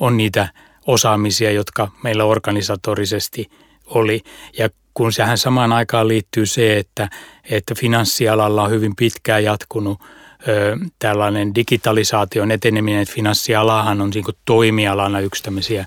on 0.00 0.16
niitä 0.16 0.48
osaamisia, 0.86 1.50
jotka 1.50 1.90
meillä 2.02 2.24
organisatorisesti 2.24 3.50
oli. 3.86 4.20
Ja 4.58 4.68
kun 4.94 5.12
sehän 5.12 5.38
samaan 5.38 5.72
aikaan 5.72 6.08
liittyy 6.08 6.46
se, 6.46 6.78
että, 6.78 7.08
että 7.50 7.74
finanssialalla 7.74 8.62
on 8.62 8.70
hyvin 8.70 8.96
pitkään 8.96 9.44
jatkunut 9.44 10.00
ö, 10.48 10.76
tällainen 10.98 11.54
digitalisaation 11.54 12.50
eteneminen, 12.50 13.02
että 13.02 13.14
finanssialahan 13.14 14.00
on 14.00 14.10
niin 14.14 14.24
toimialana 14.44 15.20
yksi 15.20 15.42
tämmöisiä 15.42 15.86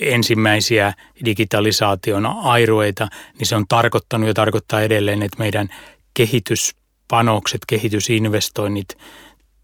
ensimmäisiä 0.00 0.92
digitalisaation 1.24 2.26
airoita, 2.26 3.08
niin 3.38 3.46
se 3.46 3.56
on 3.56 3.64
tarkoittanut 3.68 4.28
ja 4.28 4.34
tarkoittaa 4.34 4.80
edelleen, 4.80 5.22
että 5.22 5.38
meidän 5.38 5.68
kehityspanokset, 6.14 7.60
kehitysinvestoinnit 7.66 8.88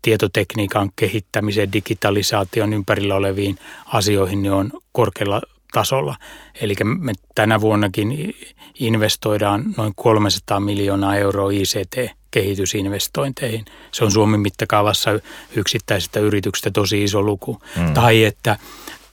tietotekniikan 0.02 0.90
kehittämiseen, 0.96 1.72
digitalisaation 1.72 2.72
ympärillä 2.72 3.14
oleviin 3.14 3.58
asioihin, 3.86 4.42
niin 4.42 4.52
on 4.52 4.70
korkealla 4.92 5.42
tasolla. 5.72 6.16
Eli 6.60 6.74
me 6.84 7.12
tänä 7.34 7.60
vuonnakin 7.60 8.34
investoidaan 8.78 9.64
noin 9.76 9.92
300 9.96 10.60
miljoonaa 10.60 11.16
euroa 11.16 11.50
ICT-kehitysinvestointeihin. 11.50 13.64
Se 13.92 14.04
on 14.04 14.10
Suomen 14.10 14.40
mittakaavassa 14.40 15.10
yksittäisestä 15.56 16.20
yrityksestä 16.20 16.70
tosi 16.70 17.04
iso 17.04 17.22
luku. 17.22 17.62
Mm. 17.76 17.94
Tai 17.94 18.24
että 18.24 18.56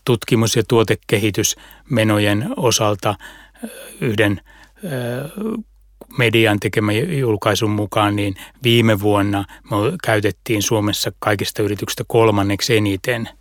tutkimus- 0.05 0.55
ja 0.55 0.63
tuotekehitysmenojen 0.67 2.49
osalta 2.57 3.15
yhden 4.01 4.41
median 6.17 6.59
tekemän 6.59 7.19
julkaisun 7.19 7.71
mukaan, 7.71 8.15
niin 8.15 8.35
viime 8.63 8.99
vuonna 8.99 9.45
me 9.63 9.77
käytettiin 10.03 10.61
Suomessa 10.61 11.11
kaikista 11.19 11.63
yrityksistä 11.63 12.03
kolmanneksi 12.07 12.77
eniten– 12.77 13.29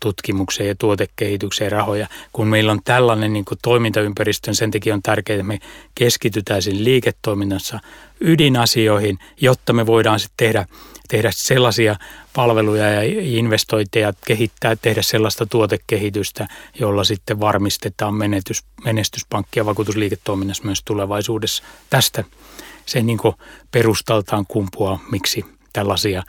tutkimukseen 0.00 0.68
ja 0.68 0.74
tuotekehitykseen 0.74 1.72
rahoja. 1.72 2.06
Kun 2.32 2.48
meillä 2.48 2.72
on 2.72 2.80
tällainen 2.84 3.32
niin 3.32 3.44
kuin 3.44 3.58
toimintaympäristö, 3.62 4.54
sen 4.54 4.70
takia 4.70 4.94
on 4.94 5.02
tärkeää, 5.02 5.34
että 5.34 5.46
me 5.46 5.58
keskitytään 5.94 6.62
siinä 6.62 6.84
liiketoiminnassa 6.84 7.80
ydinasioihin, 8.20 9.18
jotta 9.40 9.72
me 9.72 9.86
voidaan 9.86 10.20
sitten 10.20 10.46
tehdä, 10.46 10.66
tehdä 11.08 11.30
sellaisia 11.32 11.96
palveluja 12.32 12.90
ja 12.90 13.00
investointeja, 13.38 14.12
kehittää, 14.26 14.76
tehdä 14.76 15.02
sellaista 15.02 15.46
tuotekehitystä, 15.46 16.48
jolla 16.80 17.04
sitten 17.04 17.40
varmistetaan 17.40 18.14
menetys, 18.14 18.64
menestyspankki- 18.84 19.58
ja 19.60 19.66
vakuutusliiketoiminnassa 19.66 20.64
myös 20.64 20.82
tulevaisuudessa. 20.84 21.62
Tästä 21.90 22.24
se 22.86 23.02
niin 23.02 23.18
perustaltaan 23.70 24.46
kumpua, 24.48 24.98
miksi 25.10 25.44
tällaisia 25.72 26.22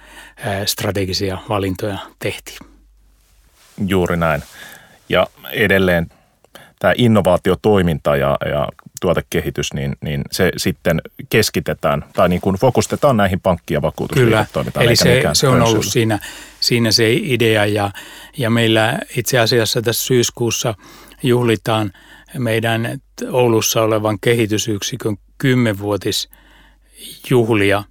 strategisia 0.65 1.37
valintoja 1.49 1.97
tehtiin. 2.19 2.57
Juuri 3.87 4.17
näin. 4.17 4.43
Ja 5.09 5.27
edelleen 5.51 6.07
tämä 6.79 6.93
innovaatiotoiminta 6.97 8.15
ja, 8.15 8.37
ja 8.51 8.67
tuotekehitys, 9.01 9.73
niin, 9.73 9.95
niin 10.01 10.21
se 10.31 10.51
sitten 10.57 11.01
keskitetään 11.29 12.05
tai 12.13 12.29
niin 12.29 12.41
kuin 12.41 12.55
fokustetaan 12.55 13.17
näihin 13.17 13.39
pankki- 13.39 13.73
ja 13.73 13.81
vakuutusliiketoimintaan. 13.81 14.83
Kyllä, 14.83 14.89
eli 14.89 14.95
se, 14.95 15.21
se 15.33 15.47
on 15.47 15.61
ollut 15.61 15.85
siinä, 15.85 16.19
siinä 16.59 16.91
se 16.91 17.13
idea 17.13 17.65
ja, 17.65 17.91
ja 18.37 18.49
meillä 18.49 18.99
itse 19.17 19.39
asiassa 19.39 19.81
tässä 19.81 20.05
syyskuussa 20.05 20.75
juhlitaan 21.23 21.91
meidän 22.37 22.99
Oulussa 23.31 23.81
olevan 23.81 24.17
kehitysyksikön 24.21 25.17
kymmenvuotisjuhlia 25.37 27.83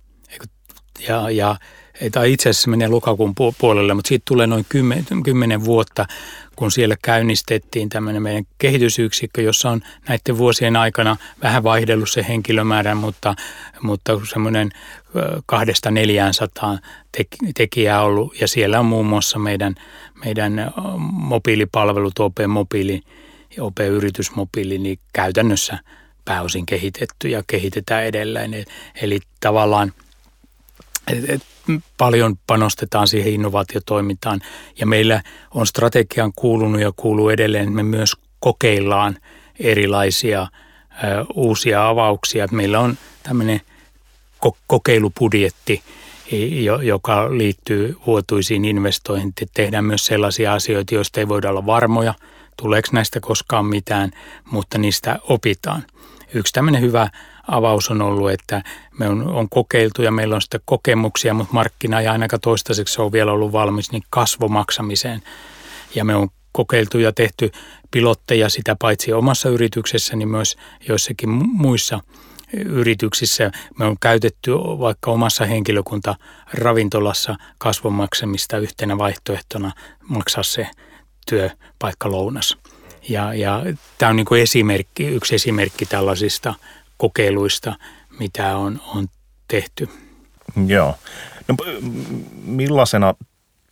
ja, 1.09 1.31
ja 1.31 1.57
tai 2.13 2.33
itse 2.33 2.49
asiassa 2.49 2.71
menee 2.71 2.89
lokakuun 2.89 3.35
puolelle, 3.59 3.95
mutta 3.95 4.09
siitä 4.09 4.23
tulee 4.29 4.47
noin 4.47 4.67
kymmenen 5.25 5.65
vuotta, 5.65 6.07
kun 6.57 6.73
siellä 6.73 6.97
käynnistettiin 7.03 7.89
tämmöinen 7.89 8.23
meidän 8.23 8.45
kehitysyksikkö, 8.59 9.43
jossa 9.43 9.71
on 9.71 9.81
näiden 10.09 10.39
vuosien 10.39 10.77
aikana 10.77 11.17
vähän 11.43 11.63
vaihdellut 11.63 12.11
se 12.11 12.27
henkilömäärä, 12.29 12.95
mutta, 12.95 13.35
mutta 13.83 14.21
semmoinen 14.33 14.71
kahdesta 15.47 15.91
neljään 15.91 16.35
sataan 16.35 16.79
tekijää 17.57 18.03
ollut. 18.03 18.41
Ja 18.41 18.49
siellä 18.49 18.81
on 18.81 18.87
muun 18.87 19.07
muassa 19.07 19.39
meidän, 19.39 19.75
meidän 20.25 20.73
mobiilipalvelut, 21.13 22.19
OP 22.19 22.37
Mobiili 22.49 23.03
ja 23.57 23.65
OP 23.65 23.79
Yritysmobiili, 23.79 24.79
niin 24.79 24.99
käytännössä 25.13 25.79
pääosin 26.25 26.67
kehitetty 26.67 27.29
ja 27.29 27.43
kehitetään 27.47 28.05
edelleen. 28.05 28.65
Eli 29.03 29.21
tavallaan 29.41 29.93
paljon 31.97 32.37
panostetaan 32.47 33.09
siihen 33.09 33.33
innovaatiotoimintaan 33.33 34.41
ja 34.81 34.87
meillä 34.87 35.23
on 35.55 35.67
strategian 35.67 36.33
kuulunut 36.37 36.81
ja 36.81 36.93
kuuluu 36.97 37.29
edelleen, 37.29 37.65
että 37.65 37.75
me 37.75 37.83
myös 37.83 38.17
kokeillaan 38.41 39.17
erilaisia 39.61 40.43
ö, 40.43 41.25
uusia 41.35 41.89
avauksia. 41.89 42.49
Meillä 42.51 42.81
on 42.81 42.99
tämmöinen 43.23 43.61
ko- 44.47 44.57
kokeilupudjetti, 44.67 45.83
joka 46.83 47.39
liittyy 47.39 47.97
vuotuisiin 48.07 48.65
investoihin. 48.65 49.33
Tehdään 49.55 49.85
myös 49.85 50.07
sellaisia 50.07 50.55
asioita, 50.55 50.95
joista 50.95 51.21
ei 51.21 51.29
voida 51.29 51.51
olla 51.51 51.67
varmoja, 51.67 52.15
tuleeko 52.57 52.89
näistä 52.93 53.21
koskaan 53.21 53.67
mitään, 53.67 54.11
mutta 54.51 54.79
niistä 54.79 55.19
opitaan. 55.23 55.85
Yksi 56.35 56.53
tämmöinen 56.53 56.83
hyvä 56.83 57.09
avaus 57.49 57.91
on 57.91 58.03
ollut, 58.03 58.31
että 58.31 58.63
me 58.99 59.09
on, 59.09 59.29
on 59.29 59.49
kokeiltu 59.49 60.03
ja 60.03 60.11
meillä 60.11 60.35
on 60.35 60.43
sitten 60.43 60.61
kokemuksia, 60.65 61.35
mutta 61.35 61.55
markkina 61.55 62.01
ei 62.01 62.07
ainakaan 62.07 62.41
toistaiseksi 62.41 63.03
ole 63.03 63.13
vielä 63.13 63.33
ollut 63.33 63.53
valmis 63.53 63.93
niin 63.93 64.03
kasvomaksamiseen. 64.11 65.23
Ja 65.95 66.05
me 66.05 66.15
on 66.15 66.29
kokeiltu 66.53 66.99
ja 66.99 67.13
tehty 67.13 67.51
pilotteja 67.91 68.49
sitä 68.49 68.77
paitsi 68.79 69.13
omassa 69.13 69.49
yrityksessä, 69.49 70.17
niin 70.17 70.29
myös 70.29 70.57
joissakin 70.89 71.29
muissa 71.53 72.01
yrityksissä. 72.53 73.51
Me 73.79 73.85
on 73.85 73.97
käytetty 74.01 74.53
vaikka 74.55 75.11
omassa 75.11 75.45
henkilökunta 75.45 76.15
ravintolassa 76.53 77.37
kasvomaksamista 77.59 78.59
yhtenä 78.59 78.99
vaihtoehtona 78.99 79.73
maksaa 80.09 80.43
se 80.43 80.67
työpaikka 81.31 82.11
lounas. 82.11 82.57
Ja, 83.09 83.35
ja 83.35 83.63
tämä 83.99 84.11
on 84.11 84.17
niin 84.17 84.27
kuin 84.27 84.43
esimerkki, 84.43 85.07
yksi 85.07 85.35
esimerkki 85.35 85.87
tällaisista 85.87 86.55
kokeiluista, 86.99 87.75
mitä 88.19 88.57
on, 88.57 88.81
on 88.95 89.07
tehty. 89.49 89.89
Joo. 90.67 90.95
No, 91.49 91.55
millaisena 92.45 93.15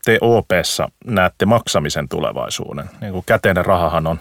te 0.04 0.18
OPssa 0.20 0.88
näette 1.04 1.46
maksamisen 1.46 2.08
tulevaisuuden? 2.08 2.90
Niin 3.00 3.12
kuin 3.12 3.24
käteinen 3.26 3.64
rahahan 3.64 4.06
on 4.06 4.18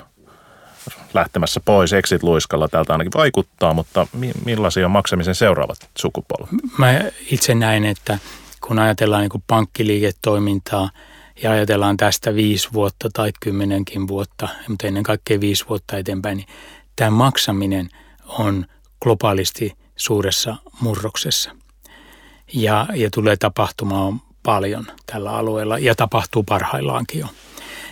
lähtemässä 1.13 1.60
pois 1.65 1.94
exit-luiskalla 1.94 2.68
täältä 2.68 2.94
ainakin 2.94 3.12
vaikuttaa, 3.15 3.74
mutta 3.74 4.08
millaisia 4.46 4.86
on 4.86 4.91
maksamisen 4.91 5.36
seuraavat 5.36 5.78
sukupolvet? 5.98 6.50
Mä 6.78 7.02
itse 7.32 7.56
näen, 7.56 7.86
että 7.86 8.20
kun 8.68 8.80
ajatellaan 8.80 9.22
niin 9.22 9.30
kuin 9.30 9.44
pankkiliiketoimintaa 9.48 10.89
ja 11.44 11.52
ajatellaan 11.52 11.98
tästä 11.98 12.36
viisi 12.36 12.70
vuotta 12.74 13.10
tai 13.13 13.32
kymmenenkin 13.39 14.08
vuotta, 14.08 14.48
mutta 14.68 14.88
ennen 14.88 15.04
kaikkea 15.04 15.39
viisi 15.39 15.65
vuotta 15.70 15.98
eteenpäin, 15.98 16.38
niin 16.38 16.48
tämä 16.96 17.12
maksaminen 17.12 17.89
on 18.28 18.65
globaalisti 19.01 19.73
suuressa 19.95 20.55
murroksessa. 20.81 21.51
Ja, 22.53 22.88
ja 22.93 23.10
tulee 23.10 23.38
tapahtumaan 23.38 24.21
paljon 24.43 24.88
tällä 25.05 25.31
alueella 25.31 25.79
ja 25.79 25.95
tapahtuu 25.95 26.43
parhaillaankin 26.43 27.19
jo. 27.19 27.27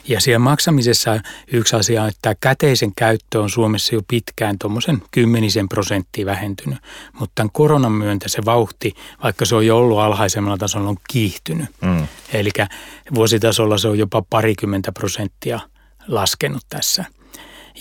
Ja 0.07 0.21
siellä 0.21 0.39
maksamisessa 0.39 1.19
yksi 1.53 1.75
asia 1.75 2.03
on, 2.03 2.09
että 2.09 2.35
käteisen 2.41 2.95
käyttö 2.95 3.41
on 3.41 3.49
Suomessa 3.49 3.95
jo 3.95 4.01
pitkään 4.07 4.59
tuommoisen 4.59 5.01
kymmenisen 5.11 5.69
prosenttia 5.69 6.25
vähentynyt, 6.25 6.79
mutta 7.19 7.31
tämän 7.35 7.49
koronan 7.53 7.91
myöntä 7.91 8.29
se 8.29 8.45
vauhti, 8.45 8.93
vaikka 9.23 9.45
se 9.45 9.55
on 9.55 9.65
jo 9.65 9.77
ollut 9.77 9.99
alhaisemmalla 9.99 10.57
tasolla, 10.57 10.89
on 10.89 10.97
kiihtynyt. 11.09 11.69
Mm. 11.81 12.07
Eli 12.33 12.49
vuositasolla 13.15 13.77
se 13.77 13.87
on 13.87 13.97
jopa 13.97 14.23
parikymmentä 14.29 14.91
prosenttia 14.91 15.59
laskenut 16.07 16.63
tässä. 16.69 17.05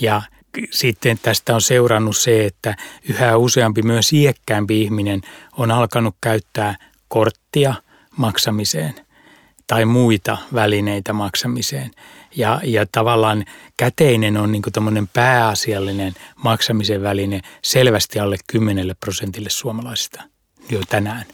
Ja 0.00 0.22
sitten 0.70 1.18
tästä 1.22 1.54
on 1.54 1.62
seurannut 1.62 2.16
se, 2.16 2.44
että 2.44 2.76
yhä 3.08 3.36
useampi 3.36 3.82
myös 3.82 4.12
iäkkäämpi 4.12 4.82
ihminen 4.82 5.20
on 5.56 5.70
alkanut 5.70 6.16
käyttää 6.20 6.76
korttia 7.08 7.74
maksamiseen– 8.16 8.94
tai 9.72 9.84
muita 9.84 10.38
välineitä 10.54 11.12
maksamiseen. 11.12 11.90
Ja, 12.36 12.60
ja 12.64 12.86
tavallaan 12.92 13.44
käteinen 13.76 14.36
on 14.36 14.52
niin 14.52 14.62
tämmöinen 14.72 15.08
pääasiallinen 15.08 16.14
maksamisen 16.36 17.02
väline 17.02 17.40
selvästi 17.62 18.20
alle 18.20 18.36
10 18.46 18.96
prosentille 19.00 19.50
suomalaisista 19.50 20.22
jo 20.70 20.80
tänään 20.88 21.24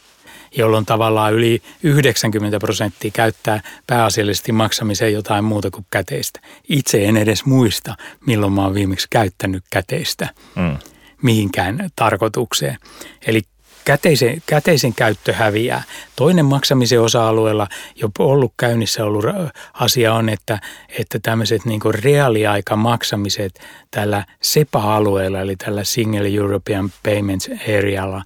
jolloin 0.58 0.86
tavallaan 0.86 1.34
yli 1.34 1.62
90 1.82 2.58
prosenttia 2.58 3.10
käyttää 3.14 3.60
pääasiallisesti 3.86 4.52
maksamiseen 4.52 5.12
jotain 5.12 5.44
muuta 5.44 5.70
kuin 5.70 5.86
käteistä. 5.90 6.40
Itse 6.68 7.04
en 7.04 7.16
edes 7.16 7.44
muista, 7.44 7.94
milloin 8.26 8.52
mä 8.52 8.62
oon 8.62 8.74
viimeksi 8.74 9.06
käyttänyt 9.10 9.64
käteistä 9.70 10.28
mm. 10.56 10.76
mihinkään 11.22 11.90
tarkoitukseen. 11.96 12.78
Eli 13.26 13.42
käteisen, 13.88 14.42
käteisen 14.46 14.94
käyttö 14.94 15.32
häviää. 15.32 15.82
Toinen 16.16 16.44
maksamisen 16.44 17.00
osa-alueella 17.00 17.66
jo 17.96 18.08
ollut 18.18 18.52
käynnissä 18.56 19.04
ollut 19.04 19.24
asia 19.72 20.14
on, 20.14 20.28
että, 20.28 20.60
että 20.98 21.18
tämmöiset 21.22 21.64
niin 21.64 21.80
reaaliaika 21.90 22.76
maksamiset 22.76 23.60
tällä 23.90 24.24
SEPA-alueella, 24.42 25.40
eli 25.40 25.56
tällä 25.56 25.84
Single 25.84 26.28
European 26.28 26.90
Payments 27.02 27.50
Arealla, 27.78 28.22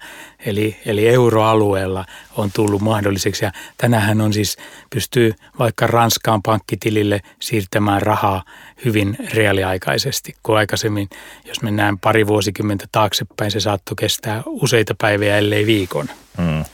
eli, 0.46 0.76
eli 0.86 1.08
euroalueella 1.08 2.04
on 2.36 2.50
tullut 2.54 2.82
mahdolliseksi. 2.82 3.44
Ja 3.44 3.52
tänähän 3.76 4.20
on 4.20 4.32
siis, 4.32 4.56
pystyy 4.90 5.32
vaikka 5.58 5.86
Ranskaan 5.86 6.42
pankkitilille 6.42 7.20
siirtämään 7.40 8.02
rahaa 8.02 8.42
hyvin 8.84 9.16
reaaliaikaisesti, 9.34 10.34
kun 10.42 10.56
aikaisemmin, 10.56 11.08
jos 11.44 11.62
mennään 11.62 11.98
pari 11.98 12.26
vuosikymmentä 12.26 12.86
taaksepäin, 12.92 13.50
se 13.50 13.60
saattoi 13.60 13.94
kestää 13.96 14.42
useita 14.46 14.94
päiviä, 15.00 15.38
ellei 15.38 15.66
viikon. 15.66 16.06
Mm 16.38 16.64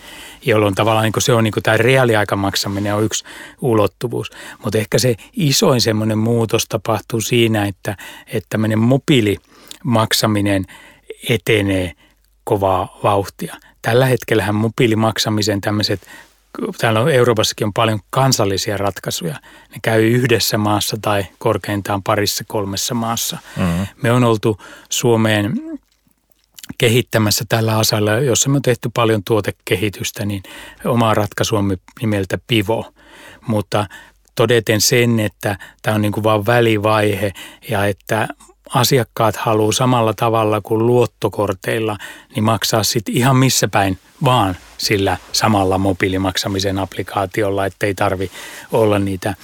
jolloin 0.42 0.74
tavallaan 0.74 1.04
niin 1.04 1.22
se 1.22 1.32
on 1.32 1.44
niin 1.44 1.54
tämä 1.62 1.76
reaaliaikamaksaminen 1.76 2.94
on 2.94 3.04
yksi 3.04 3.24
ulottuvuus. 3.60 4.30
Mutta 4.64 4.78
ehkä 4.78 4.98
se 4.98 5.14
isoin 5.32 5.80
semmoinen 5.80 6.18
muutos 6.18 6.64
tapahtuu 6.68 7.20
siinä, 7.20 7.64
että, 7.64 7.96
että 8.26 8.46
tämmöinen 8.50 8.78
mobiilimaksaminen 8.78 10.64
etenee 11.28 11.92
kovaa 12.44 12.98
vauhtia. 13.02 13.56
Tällä 13.82 14.06
hetkellähän 14.06 14.54
mobiilimaksamisen 14.54 15.60
tämmöiset 15.60 16.00
täällä 16.78 17.00
on 17.00 17.10
Euroopassakin 17.10 17.66
on 17.66 17.72
paljon 17.72 18.00
kansallisia 18.10 18.76
ratkaisuja. 18.76 19.40
Ne 19.70 19.76
käy 19.82 20.08
yhdessä 20.08 20.58
maassa 20.58 20.96
tai 21.02 21.26
korkeintaan 21.38 22.02
parissa 22.02 22.44
kolmessa 22.48 22.94
maassa. 22.94 23.38
Mm-hmm. 23.56 23.86
Me 24.02 24.12
on 24.12 24.24
oltu 24.24 24.60
Suomeen 24.90 25.78
kehittämässä 26.78 27.44
tällä 27.48 27.78
asalla, 27.78 28.10
jossa 28.10 28.50
me 28.50 28.56
on 28.56 28.62
tehty 28.62 28.90
paljon 28.94 29.24
tuotekehitystä, 29.24 30.24
niin 30.24 30.42
omaa 30.84 31.14
ratkaisuamme 31.14 31.78
nimeltä 32.00 32.38
Pivo. 32.46 32.92
Mutta 33.46 33.86
todeten 34.34 34.80
sen, 34.80 35.20
että 35.20 35.58
tämä 35.82 35.94
on 35.94 36.02
niin 36.02 36.12
kuin 36.12 36.24
vaan 36.24 36.46
välivaihe 36.46 37.32
ja 37.70 37.86
että 37.86 38.28
asiakkaat 38.74 39.36
haluaa 39.36 39.72
samalla 39.72 40.14
tavalla 40.14 40.60
kuin 40.60 40.86
luottokorteilla, 40.86 41.96
niin 42.34 42.44
maksaa 42.44 42.82
sitten 42.82 43.14
ihan 43.14 43.36
missä 43.36 43.68
päin 43.68 43.98
vaan 44.24 44.56
sillä 44.78 45.16
samalla 45.32 45.78
mobiilimaksamisen 45.78 46.78
applikaatiolla, 46.78 47.66
ettei 47.66 47.94
tarvi 47.94 48.30
olla 48.72 48.98
niitä 48.98 49.34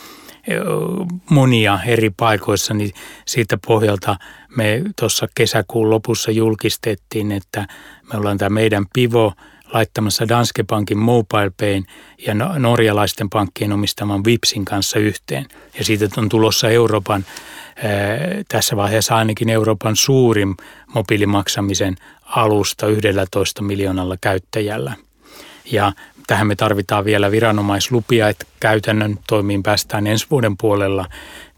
monia 1.30 1.78
eri 1.86 2.10
paikoissa, 2.10 2.74
niin 2.74 2.92
siitä 3.26 3.58
pohjalta 3.66 4.16
me 4.56 4.82
tuossa 5.00 5.28
kesäkuun 5.34 5.90
lopussa 5.90 6.30
julkistettiin, 6.30 7.32
että 7.32 7.66
me 8.12 8.18
ollaan 8.18 8.38
tämä 8.38 8.48
meidän 8.48 8.86
Pivo 8.94 9.32
laittamassa 9.74 10.28
Danske 10.28 10.64
Bankin 10.64 10.98
Mobile 10.98 11.50
Payn 11.60 11.84
ja 12.26 12.34
norjalaisten 12.58 13.30
pankkien 13.30 13.72
omistaman 13.72 14.24
Vipsin 14.24 14.64
kanssa 14.64 14.98
yhteen. 14.98 15.46
Ja 15.78 15.84
siitä 15.84 16.08
on 16.16 16.28
tulossa 16.28 16.68
Euroopan, 16.68 17.24
tässä 18.48 18.76
vaiheessa 18.76 19.16
ainakin 19.16 19.48
Euroopan 19.48 19.96
suurin 19.96 20.56
mobiilimaksamisen 20.94 21.96
alusta 22.22 22.86
11 22.86 23.62
miljoonalla 23.62 24.16
käyttäjällä. 24.20 24.94
Ja 25.64 25.92
tähän 26.26 26.46
me 26.46 26.56
tarvitaan 26.56 27.04
vielä 27.04 27.30
viranomaislupia, 27.30 28.28
että 28.28 28.44
käytännön 28.60 29.18
toimiin 29.28 29.62
päästään 29.62 30.06
ensi 30.06 30.26
vuoden 30.30 30.56
puolella, 30.56 31.06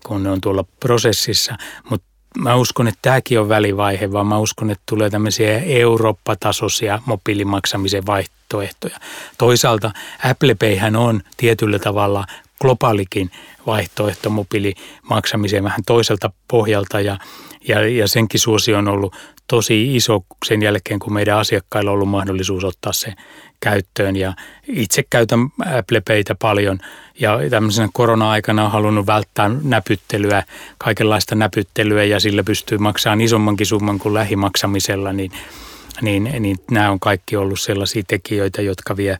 kun 0.06 0.22
ne 0.22 0.30
on 0.30 0.40
tuolla 0.40 0.64
prosessissa. 0.80 1.56
Mutta 1.90 2.06
mä 2.38 2.54
uskon, 2.54 2.88
että 2.88 2.98
tämäkin 3.02 3.40
on 3.40 3.48
välivaihe, 3.48 4.12
vaan 4.12 4.26
mä 4.26 4.38
uskon, 4.38 4.70
että 4.70 4.82
tulee 4.88 5.10
tämmöisiä 5.10 5.58
Eurooppa-tasoisia 5.58 7.02
mobiilimaksamisen 7.06 8.06
vaihtoehtoja. 8.06 8.98
Toisaalta 9.38 9.90
Apple 10.30 10.54
Payhän 10.54 10.96
on 10.96 11.22
tietyllä 11.36 11.78
tavalla 11.78 12.24
globaalikin 12.60 13.30
vaihtoehto 13.66 14.30
mobiilimaksamiseen 14.30 15.64
vähän 15.64 15.80
toiselta 15.86 16.30
pohjalta 16.48 17.00
ja, 17.00 17.18
ja, 17.68 17.88
ja 17.88 18.08
senkin 18.08 18.40
suosio 18.40 18.78
on 18.78 18.88
ollut 18.88 19.16
tosi 19.46 19.96
iso 19.96 20.24
sen 20.46 20.62
jälkeen, 20.62 21.00
kun 21.00 21.12
meidän 21.12 21.38
asiakkailla 21.38 21.90
on 21.90 21.94
ollut 21.94 22.08
mahdollisuus 22.08 22.64
ottaa 22.64 22.92
se 22.92 23.12
käyttöön. 23.60 24.16
Ja 24.16 24.34
itse 24.68 25.02
käytän 25.10 25.40
Apple 25.78 26.02
Paytä 26.08 26.34
paljon 26.34 26.78
ja 27.20 27.38
tämmöisenä 27.50 27.88
korona-aikana 27.92 28.64
on 28.64 28.70
halunnut 28.70 29.06
välttää 29.06 29.50
näpyttelyä, 29.62 30.42
kaikenlaista 30.78 31.34
näpyttelyä 31.34 32.04
ja 32.04 32.20
sillä 32.20 32.44
pystyy 32.44 32.78
maksamaan 32.78 33.20
isommankin 33.20 33.66
summan 33.66 33.98
kuin 33.98 34.14
lähimaksamisella, 34.14 35.12
niin, 35.12 35.32
niin, 36.02 36.30
niin 36.40 36.56
nämä 36.70 36.90
on 36.90 37.00
kaikki 37.00 37.36
ollut 37.36 37.60
sellaisia 37.60 38.02
tekijöitä, 38.08 38.62
jotka 38.62 38.96
vie, 38.96 39.18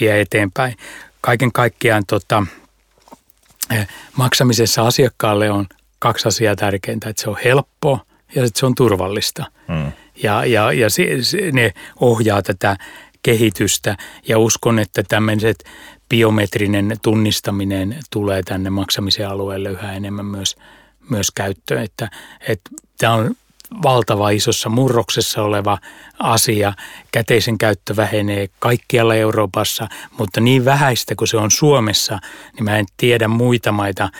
vie 0.00 0.20
eteenpäin. 0.20 0.76
Kaiken 1.20 1.52
kaikkiaan 1.52 2.06
tota, 2.06 2.46
eh, 3.70 3.88
maksamisessa 4.16 4.86
asiakkaalle 4.86 5.50
on 5.50 5.66
kaksi 5.98 6.28
asiaa 6.28 6.56
tärkeintä, 6.56 7.08
että 7.08 7.22
se 7.22 7.30
on 7.30 7.36
helppo 7.44 8.00
ja 8.34 8.44
että 8.44 8.60
se 8.60 8.66
on 8.66 8.74
turvallista. 8.74 9.44
Mm. 9.68 9.92
Ja, 10.22 10.44
ja, 10.44 10.72
ja 10.72 10.90
se, 10.90 11.22
se, 11.22 11.38
ne 11.52 11.72
ohjaa 12.00 12.42
tätä 12.42 12.76
kehitystä 13.22 13.96
ja 14.28 14.38
uskon, 14.38 14.78
että 14.78 15.02
tämmöiset 15.02 15.64
biometrinen 16.08 16.96
tunnistaminen 17.02 17.98
tulee 18.10 18.42
tänne 18.42 18.70
maksamisen 18.70 19.28
alueelle 19.28 19.70
yhä 19.70 19.92
enemmän 19.92 20.26
myös, 20.26 20.56
myös 21.10 21.30
käyttöön. 21.30 21.82
Että, 21.82 22.10
että 22.48 22.70
tämä 22.98 23.12
on 23.12 23.34
valtava 23.82 24.30
isossa 24.30 24.68
murroksessa 24.68 25.42
oleva 25.42 25.78
asia. 26.18 26.72
Käteisen 27.12 27.58
käyttö 27.58 27.96
vähenee 27.96 28.48
kaikkialla 28.58 29.14
Euroopassa, 29.14 29.88
mutta 30.18 30.40
niin 30.40 30.64
vähäistä 30.64 31.14
kuin 31.14 31.28
se 31.28 31.36
on 31.36 31.50
Suomessa, 31.50 32.18
niin 32.54 32.64
mä 32.64 32.76
en 32.76 32.86
tiedä 32.96 33.28
muita 33.28 33.72
maita 33.72 34.10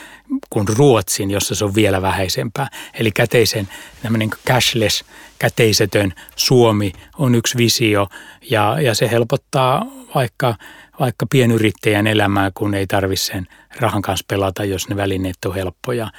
kuin 0.50 0.68
Ruotsin, 0.68 1.30
jossa 1.30 1.54
se 1.54 1.64
on 1.64 1.74
vielä 1.74 2.02
vähäisempää. 2.02 2.68
Eli 2.94 3.10
käteisen 3.10 3.68
tämmöinen 4.02 4.30
cashless, 4.46 5.04
käteisetön 5.38 6.12
Suomi 6.36 6.92
on 7.18 7.34
yksi 7.34 7.58
visio 7.58 8.08
ja, 8.50 8.80
ja 8.80 8.94
se 8.94 9.10
helpottaa 9.10 9.86
vaikka, 10.14 10.54
vaikka 11.00 11.26
pienyrittäjän 11.30 12.06
elämää, 12.06 12.50
kun 12.54 12.74
ei 12.74 12.86
tarvitse 12.86 13.24
sen 13.24 13.46
rahan 13.80 14.02
kanssa 14.02 14.24
pelata, 14.28 14.64
jos 14.64 14.88
ne 14.88 14.96
välineet 14.96 15.44
on 15.46 15.54
helppoja 15.54 16.10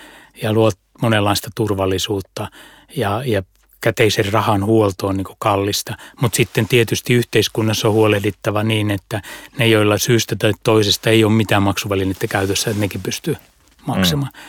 ja 0.41 0.53
luo 0.53 0.71
monenlaista 1.01 1.49
turvallisuutta 1.55 2.47
ja, 2.95 3.23
ja 3.25 3.43
käteisen 3.81 4.33
rahan 4.33 4.65
huolto 4.65 5.07
on 5.07 5.17
niin 5.17 5.27
kallista. 5.39 5.97
Mutta 6.21 6.35
sitten 6.35 6.67
tietysti 6.67 7.13
yhteiskunnassa 7.13 7.87
on 7.87 7.93
huolehdittava 7.93 8.63
niin, 8.63 8.91
että 8.91 9.21
ne, 9.57 9.67
joilla 9.67 9.97
syystä 9.97 10.35
tai 10.35 10.51
toisesta 10.63 11.09
ei 11.09 11.23
ole 11.23 11.33
mitään 11.33 11.63
maksuvälinettä 11.63 12.27
käytössä, 12.27 12.69
että 12.69 12.81
nekin 12.81 13.01
pystyy 13.01 13.35
maksamaan. 13.85 14.31
Mm. 14.35 14.39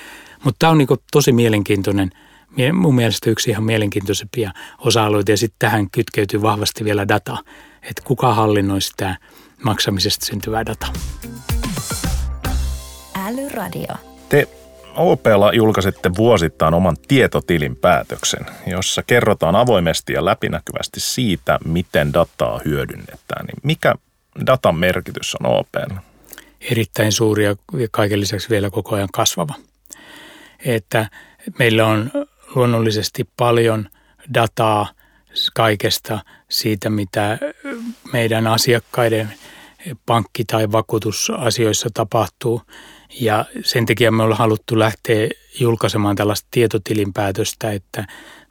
Mutta 0.44 0.58
tämä 0.58 0.70
on 0.70 0.78
niin 0.78 0.88
tosi 1.12 1.32
mielenkiintoinen, 1.32 2.10
mun 2.72 2.94
mielestä 2.94 3.30
yksi 3.30 3.50
ihan 3.50 3.64
mielenkiintoisempia 3.64 4.52
osa-alueita 4.78 5.30
ja 5.30 5.36
sitten 5.36 5.58
tähän 5.58 5.90
kytkeytyy 5.90 6.42
vahvasti 6.42 6.84
vielä 6.84 7.08
data, 7.08 7.38
että 7.82 8.02
kuka 8.04 8.34
hallinnoi 8.34 8.80
sitä 8.80 9.16
maksamisesta 9.62 10.26
syntyvää 10.26 10.66
dataa. 10.66 10.92
Älyradio. 13.26 13.94
Te 14.28 14.48
OPlla 14.96 15.52
julkaisitte 15.52 16.10
vuosittain 16.16 16.74
oman 16.74 16.96
tietotilin 17.08 17.76
päätöksen, 17.76 18.46
jossa 18.66 19.02
kerrotaan 19.02 19.56
avoimesti 19.56 20.12
ja 20.12 20.24
läpinäkyvästi 20.24 21.00
siitä, 21.00 21.58
miten 21.64 22.12
dataa 22.12 22.60
hyödynnetään. 22.64 23.46
Niin 23.46 23.58
mikä 23.62 23.94
datan 24.46 24.76
merkitys 24.76 25.34
on 25.34 25.46
OPlla? 25.46 26.00
Erittäin 26.60 27.12
suuri 27.12 27.44
ja 27.44 27.56
kaiken 27.90 28.20
lisäksi 28.20 28.50
vielä 28.50 28.70
koko 28.70 28.96
ajan 28.96 29.08
kasvava. 29.12 29.54
Että 30.64 31.10
meillä 31.58 31.86
on 31.86 32.10
luonnollisesti 32.54 33.28
paljon 33.36 33.88
dataa 34.34 34.88
kaikesta 35.54 36.18
siitä, 36.48 36.90
mitä 36.90 37.38
meidän 38.12 38.46
asiakkaiden 38.46 39.34
pankki- 40.06 40.44
tai 40.44 40.72
vakuutusasioissa 40.72 41.88
tapahtuu. 41.94 42.62
Ja 43.20 43.44
sen 43.64 43.86
takia 43.86 44.12
me 44.12 44.22
ollaan 44.22 44.38
haluttu 44.38 44.78
lähteä 44.78 45.28
julkaisemaan 45.60 46.16
tällaista 46.16 46.48
tietotilinpäätöstä, 46.50 47.72
että 47.72 48.06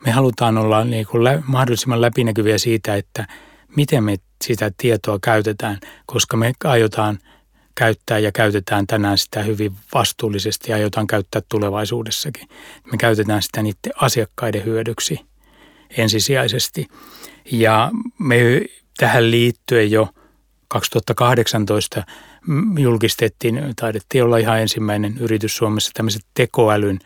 me 0.05 0.11
halutaan 0.11 0.57
olla 0.57 0.83
niin 0.83 1.05
kuin 1.05 1.23
lä- 1.23 1.43
mahdollisimman 1.45 2.01
läpinäkyviä 2.01 2.57
siitä, 2.57 2.95
että 2.95 3.27
miten 3.75 4.03
me 4.03 4.15
sitä 4.43 4.71
tietoa 4.77 5.19
käytetään, 5.21 5.79
koska 6.05 6.37
me 6.37 6.53
aiotaan 6.63 7.19
käyttää 7.75 8.19
ja 8.19 8.31
käytetään 8.31 8.87
tänään 8.87 9.17
sitä 9.17 9.43
hyvin 9.43 9.73
vastuullisesti 9.93 10.71
ja 10.71 10.77
aiotaan 10.77 11.07
käyttää 11.07 11.41
tulevaisuudessakin. 11.49 12.49
Me 12.91 12.97
käytetään 12.97 13.41
sitä 13.41 13.61
niiden 13.61 13.91
asiakkaiden 13.95 14.65
hyödyksi 14.65 15.19
ensisijaisesti. 15.97 16.87
Ja 17.51 17.91
me 18.19 18.37
tähän 18.97 19.31
liittyen 19.31 19.91
jo 19.91 20.09
2018 20.67 22.03
julkistettiin, 22.79 23.61
taidettiin 23.75 24.23
olla 24.23 24.37
ihan 24.37 24.59
ensimmäinen 24.59 25.17
yritys 25.17 25.57
Suomessa 25.57 25.91
tämmöiset 25.93 26.21
tekoälyn 26.33 26.99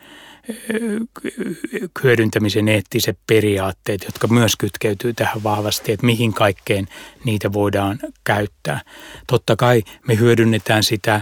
hyödyntämisen 2.04 2.68
eettiset 2.68 3.18
periaatteet, 3.28 4.04
jotka 4.04 4.28
myös 4.28 4.56
kytkeytyy 4.56 5.14
tähän 5.14 5.44
vahvasti, 5.44 5.92
että 5.92 6.06
mihin 6.06 6.34
kaikkeen 6.34 6.88
niitä 7.26 7.54
voidaan 7.54 8.00
käyttää. 8.24 8.82
Totta 9.28 9.56
kai 9.56 9.84
me 10.08 10.20
hyödynnetään 10.20 10.84
sitä 10.84 11.22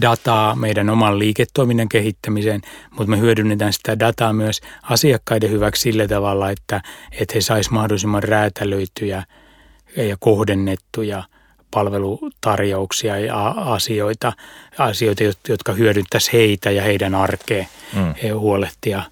dataa 0.00 0.56
meidän 0.56 0.90
oman 0.90 1.18
liiketoiminnan 1.18 1.88
kehittämiseen, 1.88 2.60
mutta 2.90 3.10
me 3.10 3.18
hyödynnetään 3.18 3.72
sitä 3.72 3.98
dataa 3.98 4.32
myös 4.32 4.60
asiakkaiden 4.82 5.50
hyväksi 5.50 5.82
sillä 5.82 6.08
tavalla, 6.08 6.50
että, 6.50 6.82
että 7.12 7.34
he 7.34 7.40
saisivat 7.40 7.74
mahdollisimman 7.74 8.22
räätälöityjä 8.22 9.22
ja 9.96 10.16
kohdennettuja– 10.20 11.24
palvelutarjouksia 11.70 13.18
ja 13.18 13.48
asioita, 13.48 14.32
asioita 14.78 15.22
jotka 15.48 15.72
hyödyttäisi 15.72 16.32
heitä 16.32 16.70
ja 16.70 16.82
heidän 16.82 17.14
arkeen 17.14 17.68
mm. 17.94 18.14
huolehtia 18.38 19.02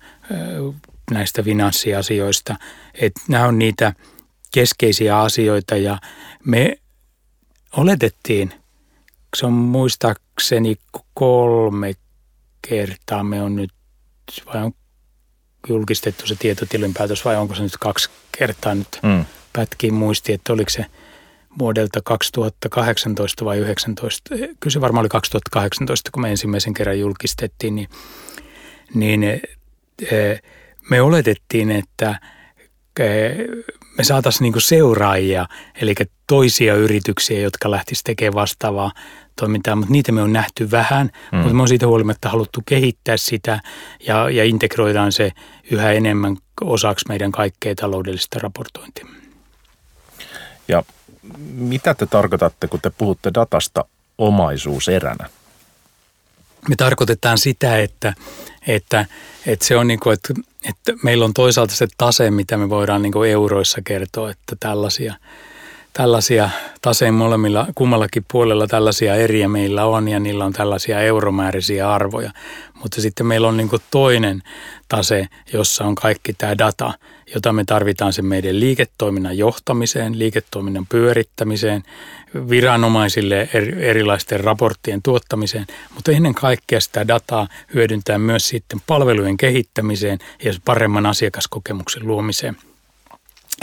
näistä 1.10 1.42
finanssiasioista. 1.42 2.56
Et 2.94 3.12
nämä 3.28 3.46
on 3.46 3.58
niitä 3.58 3.92
keskeisiä 4.54 5.20
asioita 5.20 5.76
ja 5.76 5.98
me 6.44 6.78
oletettiin, 7.76 8.52
se 9.36 9.46
on 9.46 9.52
muistaakseni 9.52 10.76
kolme 11.14 11.94
kertaa 12.68 13.24
me 13.24 13.42
on 13.42 13.56
nyt, 13.56 13.72
vai 14.46 14.64
on 14.64 14.72
julkistettu 15.68 16.26
se 16.26 16.34
tietotilinpäätös 16.34 17.24
vai 17.24 17.36
onko 17.36 17.54
se 17.54 17.62
nyt 17.62 17.76
kaksi 17.76 18.10
kertaa 18.38 18.74
nyt 18.74 18.98
mm. 19.02 19.24
pätkiin 19.52 19.94
muisti, 19.94 20.32
että 20.32 20.52
oliko 20.52 20.70
se– 20.70 20.86
vuodelta 21.58 22.00
2018 22.04 23.44
vai 23.44 23.58
2019, 23.58 24.34
kyllä 24.34 24.72
se 24.72 24.80
varmaan 24.80 25.02
oli 25.02 25.08
2018, 25.08 26.10
kun 26.10 26.22
me 26.22 26.30
ensimmäisen 26.30 26.74
kerran 26.74 27.00
julkistettiin, 27.00 27.74
niin, 27.74 27.88
niin 28.94 29.24
eh, 30.12 30.42
me 30.90 31.00
oletettiin, 31.00 31.70
että 31.70 32.20
eh, 33.00 33.36
me 33.98 34.04
saataisiin 34.04 34.42
niinku 34.42 34.60
seuraajia, 34.60 35.46
eli 35.80 35.94
toisia 36.26 36.74
yrityksiä, 36.74 37.40
jotka 37.40 37.70
lähtisivät 37.70 38.04
tekemään 38.04 38.34
vastaavaa 38.34 38.92
toimintaa, 39.40 39.76
mutta 39.76 39.92
niitä 39.92 40.12
me 40.12 40.22
on 40.22 40.32
nähty 40.32 40.70
vähän, 40.70 41.10
mm. 41.32 41.38
mutta 41.38 41.54
me 41.54 41.62
on 41.62 41.68
siitä 41.68 41.86
huolimatta 41.86 42.28
haluttu 42.28 42.62
kehittää 42.66 43.16
sitä 43.16 43.60
ja, 44.06 44.30
ja 44.30 44.44
integroidaan 44.44 45.12
se 45.12 45.32
yhä 45.70 45.92
enemmän 45.92 46.36
osaksi 46.60 47.04
meidän 47.08 47.32
kaikkea 47.32 47.74
taloudellista 47.74 48.38
raportointia. 48.42 49.06
Ja 50.68 50.82
mitä 51.54 51.94
te 51.94 52.06
tarkoitatte, 52.06 52.68
kun 52.68 52.80
te 52.80 52.90
puhutte 52.90 53.30
datasta 53.34 53.84
omaisuuseränä? 54.18 55.28
Me 56.68 56.76
tarkoitetaan 56.76 57.38
sitä, 57.38 57.78
että, 57.78 58.14
että, 58.66 59.06
että 59.46 59.64
se 59.64 59.76
on 59.76 59.86
niin 59.86 60.00
kuin, 60.00 60.12
että, 60.12 60.34
että 60.68 60.92
meillä 61.02 61.24
on 61.24 61.34
toisaalta 61.34 61.74
se 61.74 61.86
tase, 61.98 62.30
mitä 62.30 62.56
me 62.56 62.68
voidaan 62.68 63.02
niin 63.02 63.12
kuin 63.12 63.30
euroissa 63.30 63.80
kertoa, 63.84 64.30
että 64.30 64.56
tällaisia, 64.60 65.14
tällaisia 65.92 66.50
taseen 66.82 67.14
molemmilla, 67.14 67.66
kummallakin 67.74 68.24
puolella 68.32 68.66
tällaisia 68.66 69.14
eriä 69.14 69.48
meillä 69.48 69.84
on 69.84 70.08
ja 70.08 70.20
niillä 70.20 70.44
on 70.44 70.52
tällaisia 70.52 71.00
euromääräisiä 71.00 71.92
arvoja. 71.92 72.30
Mutta 72.82 73.00
sitten 73.00 73.26
meillä 73.26 73.48
on 73.48 73.56
niin 73.56 73.70
toinen 73.90 74.42
tase, 74.88 75.28
jossa 75.52 75.84
on 75.84 75.94
kaikki 75.94 76.32
tämä 76.32 76.58
data, 76.58 76.92
jota 77.34 77.52
me 77.52 77.64
tarvitaan 77.64 78.12
sen 78.12 78.24
meidän 78.24 78.60
liiketoiminnan 78.60 79.38
johtamiseen, 79.38 80.18
liiketoiminnan 80.18 80.86
pyörittämiseen, 80.86 81.82
viranomaisille 82.50 83.48
erilaisten 83.78 84.40
raporttien 84.40 85.02
tuottamiseen, 85.02 85.66
mutta 85.94 86.12
ennen 86.12 86.34
kaikkea 86.34 86.80
sitä 86.80 87.08
dataa 87.08 87.48
hyödyntää 87.74 88.18
myös 88.18 88.48
sitten 88.48 88.80
palvelujen 88.86 89.36
kehittämiseen 89.36 90.18
ja 90.44 90.52
paremman 90.64 91.06
asiakaskokemuksen 91.06 92.06
luomiseen. 92.06 92.56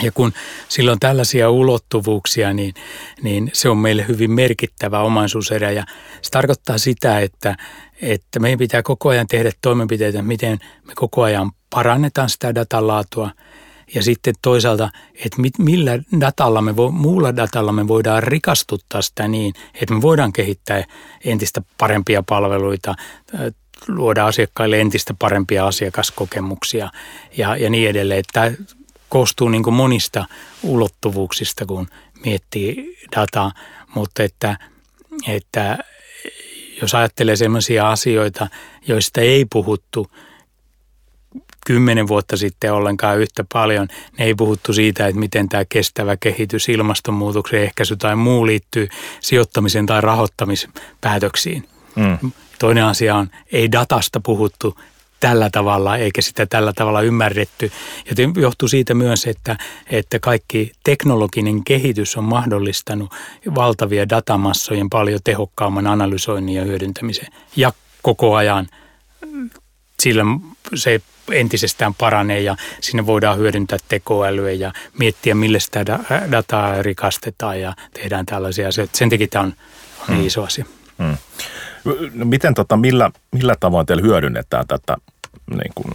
Ja 0.02 0.12
kun 0.12 0.32
sillä 0.68 0.92
on 0.92 0.98
tällaisia 1.00 1.50
ulottuvuuksia, 1.50 2.52
niin, 2.52 2.74
niin 3.22 3.50
se 3.52 3.68
on 3.68 3.78
meille 3.78 4.04
hyvin 4.08 4.30
merkittävä 4.30 5.00
omaisuuserä. 5.00 5.70
Ja 5.70 5.84
se 6.22 6.30
tarkoittaa 6.30 6.78
sitä, 6.78 7.20
että, 7.20 7.56
että 8.02 8.40
meidän 8.40 8.58
pitää 8.58 8.82
koko 8.82 9.08
ajan 9.08 9.26
tehdä 9.26 9.50
toimenpiteitä, 9.62 10.22
miten 10.22 10.58
me 10.84 10.92
koko 10.94 11.22
ajan 11.22 11.50
parannetaan 11.70 12.30
sitä 12.30 12.54
datan 12.54 12.86
laatua. 12.86 13.30
Ja 13.94 14.02
sitten 14.02 14.34
toisaalta, 14.42 14.90
että 15.14 15.40
mit, 15.40 15.58
millä 15.58 15.98
datalla 16.20 16.62
me 16.62 16.76
vo, 16.76 16.90
muulla 16.90 17.36
datalla 17.36 17.72
me 17.72 17.88
voidaan 17.88 18.22
rikastuttaa 18.22 19.02
sitä 19.02 19.28
niin, 19.28 19.54
että 19.74 19.94
me 19.94 20.02
voidaan 20.02 20.32
kehittää 20.32 20.84
entistä 21.24 21.62
parempia 21.78 22.22
palveluita, 22.22 22.94
luoda 23.88 24.26
asiakkaille 24.26 24.80
entistä 24.80 25.14
parempia 25.18 25.66
asiakaskokemuksia 25.66 26.90
ja, 27.36 27.56
ja 27.56 27.70
niin 27.70 27.90
edelleen. 27.90 28.20
Että 28.20 28.52
koostuu 29.08 29.48
niin 29.48 29.74
monista 29.74 30.24
ulottuvuuksista, 30.62 31.66
kun 31.66 31.88
miettii 32.24 32.96
dataa, 33.16 33.52
mutta 33.94 34.22
että, 34.22 34.58
että 35.28 35.78
jos 36.82 36.94
ajattelee 36.94 37.36
sellaisia 37.36 37.90
asioita, 37.90 38.48
joista 38.88 39.20
ei 39.20 39.44
puhuttu 39.52 40.10
kymmenen 41.66 42.08
vuotta 42.08 42.36
sitten 42.36 42.72
ollenkaan 42.72 43.18
yhtä 43.18 43.44
paljon, 43.52 43.88
ne 44.18 44.24
ei 44.24 44.34
puhuttu 44.34 44.72
siitä, 44.72 45.06
että 45.06 45.20
miten 45.20 45.48
tämä 45.48 45.64
kestävä 45.64 46.16
kehitys, 46.16 46.68
ilmastonmuutoksen 46.68 47.62
ehkäisy 47.62 47.96
tai 47.96 48.16
muu 48.16 48.46
liittyy 48.46 48.88
sijoittamisen 49.20 49.86
tai 49.86 50.00
rahoittamispäätöksiin. 50.00 51.68
Mm. 51.96 52.32
Toinen 52.58 52.84
asia 52.84 53.16
on, 53.16 53.30
ei 53.52 53.72
datasta 53.72 54.20
puhuttu 54.20 54.78
tällä 55.20 55.50
tavalla, 55.50 55.96
eikä 55.96 56.22
sitä 56.22 56.46
tällä 56.46 56.72
tavalla 56.72 57.00
ymmärretty. 57.00 57.72
Joten 58.08 58.32
johtuu 58.36 58.68
siitä 58.68 58.94
myös, 58.94 59.26
että, 59.26 59.56
että 59.90 60.18
kaikki 60.18 60.72
teknologinen 60.84 61.64
kehitys 61.64 62.16
on 62.16 62.24
mahdollistanut 62.24 63.14
valtavia 63.54 64.08
datamassojen 64.08 64.90
paljon 64.90 65.20
tehokkaamman 65.24 65.86
analysoinnin 65.86 66.54
ja 66.54 66.64
hyödyntämisen. 66.64 67.28
Ja 67.56 67.72
koko 68.02 68.34
ajan 68.34 68.66
sillä 70.00 70.22
se 70.74 71.00
entisestään 71.32 71.94
paranee 71.94 72.40
ja 72.40 72.56
sinne 72.80 73.06
voidaan 73.06 73.38
hyödyntää 73.38 73.78
tekoälyä 73.88 74.52
ja 74.52 74.72
miettiä, 74.98 75.34
millä 75.34 75.58
sitä 75.58 75.84
dataa 76.30 76.82
rikastetaan 76.82 77.60
ja 77.60 77.74
tehdään 77.92 78.26
tällaisia 78.26 78.68
asioita. 78.68 78.96
Sen 78.96 79.10
takia 79.10 79.26
tämä 79.30 79.42
on 79.42 79.54
niin 80.08 80.18
hmm. 80.18 80.26
iso 80.26 80.44
asia. 80.44 80.64
Hmm. 81.02 81.16
No 82.14 82.24
miten 82.24 82.54
tota, 82.54 82.76
millä, 82.76 83.10
millä 83.32 83.56
tavoin 83.60 83.86
teillä 83.86 84.02
hyödynnetään 84.02 84.66
tätä 84.66 84.96
niin 85.50 85.72
kuin, 85.74 85.86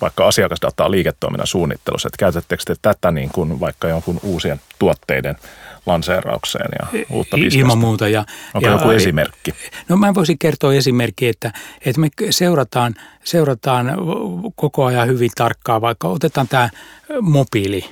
vaikka 0.00 0.26
asiakasdataa 0.26 0.90
liiketoiminnan 0.90 1.46
suunnittelussa, 1.46 2.08
että 2.08 2.18
käytättekö 2.18 2.62
te 2.66 2.74
tätä 2.82 3.10
niin 3.10 3.30
kuin 3.32 3.60
vaikka 3.60 3.88
jonkun 3.88 4.20
uusien 4.22 4.60
tuotteiden 4.78 5.36
lanseeraukseen 5.86 6.68
ja 6.78 7.04
uutta 7.10 7.36
bisnestä? 7.36 7.58
Ilman 7.58 7.78
muuta. 7.78 8.08
Ja, 8.08 8.24
Onko 8.54 8.68
ja, 8.68 8.72
joku 8.72 8.90
esimerkki? 8.90 9.54
No 9.88 9.96
mä 9.96 10.14
voisin 10.14 10.38
kertoa 10.38 10.74
esimerkki, 10.74 11.28
että, 11.28 11.52
että 11.86 12.00
me 12.00 12.08
seurataan, 12.30 12.94
seurataan 13.24 13.92
koko 14.56 14.84
ajan 14.84 15.08
hyvin 15.08 15.30
tarkkaan, 15.34 15.80
vaikka 15.80 16.08
otetaan 16.08 16.48
tämä 16.48 16.68
mobiili, 17.20 17.84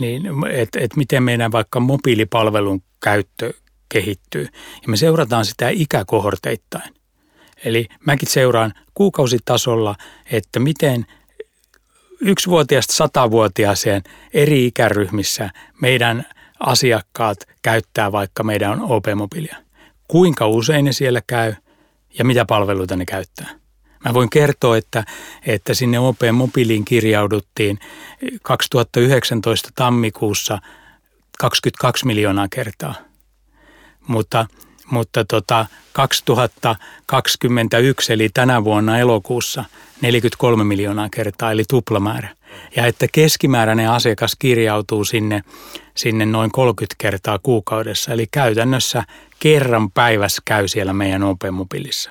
niin 0.00 0.22
että 0.50 0.80
et 0.80 0.96
miten 0.96 1.22
meidän 1.22 1.52
vaikka 1.52 1.80
mobiilipalvelun 1.80 2.82
käyttö 3.04 3.52
kehittyy. 3.92 4.48
Ja 4.82 4.88
me 4.88 4.96
seurataan 4.96 5.44
sitä 5.44 5.68
ikäkohorteittain. 5.68 6.94
Eli 7.64 7.88
mäkin 8.06 8.28
seuraan 8.28 8.72
kuukausitasolla, 8.94 9.96
että 10.32 10.60
miten 10.60 11.06
yksivuotiaasta 12.20 12.94
satavuotiaaseen 12.94 14.02
eri 14.34 14.66
ikäryhmissä 14.66 15.50
meidän 15.80 16.26
asiakkaat 16.60 17.48
käyttää 17.62 18.12
vaikka 18.12 18.42
meidän 18.42 18.80
OP-mobiilia. 18.82 19.56
Kuinka 20.08 20.46
usein 20.46 20.84
ne 20.84 20.92
siellä 20.92 21.20
käy 21.26 21.54
ja 22.18 22.24
mitä 22.24 22.44
palveluita 22.44 22.96
ne 22.96 23.06
käyttää. 23.06 23.48
Mä 24.04 24.14
voin 24.14 24.30
kertoa, 24.30 24.76
että, 24.76 25.04
että 25.46 25.74
sinne 25.74 25.98
OP-mobiiliin 25.98 26.84
kirjauduttiin 26.84 27.78
2019 28.42 29.68
tammikuussa 29.74 30.58
22 31.38 32.06
miljoonaa 32.06 32.48
kertaa. 32.50 32.94
Mutta, 34.10 34.46
mutta 34.90 35.24
tota 35.24 35.66
2021 35.92 38.12
eli 38.12 38.28
tänä 38.34 38.64
vuonna 38.64 38.98
elokuussa 38.98 39.64
43 40.00 40.64
miljoonaa 40.64 41.08
kertaa 41.08 41.52
eli 41.52 41.64
tuplamäärä. 41.70 42.28
Ja 42.76 42.86
että 42.86 43.06
keskimääräinen 43.12 43.90
asiakas 43.90 44.36
kirjautuu 44.38 45.04
sinne, 45.04 45.44
sinne 45.94 46.26
noin 46.26 46.50
30 46.50 46.94
kertaa 46.98 47.38
kuukaudessa. 47.38 48.12
Eli 48.12 48.26
käytännössä 48.30 49.04
kerran 49.38 49.90
päivässä 49.90 50.42
käy 50.44 50.68
siellä 50.68 50.92
meidän 50.92 51.22
OP-mobiilissa 51.22 52.10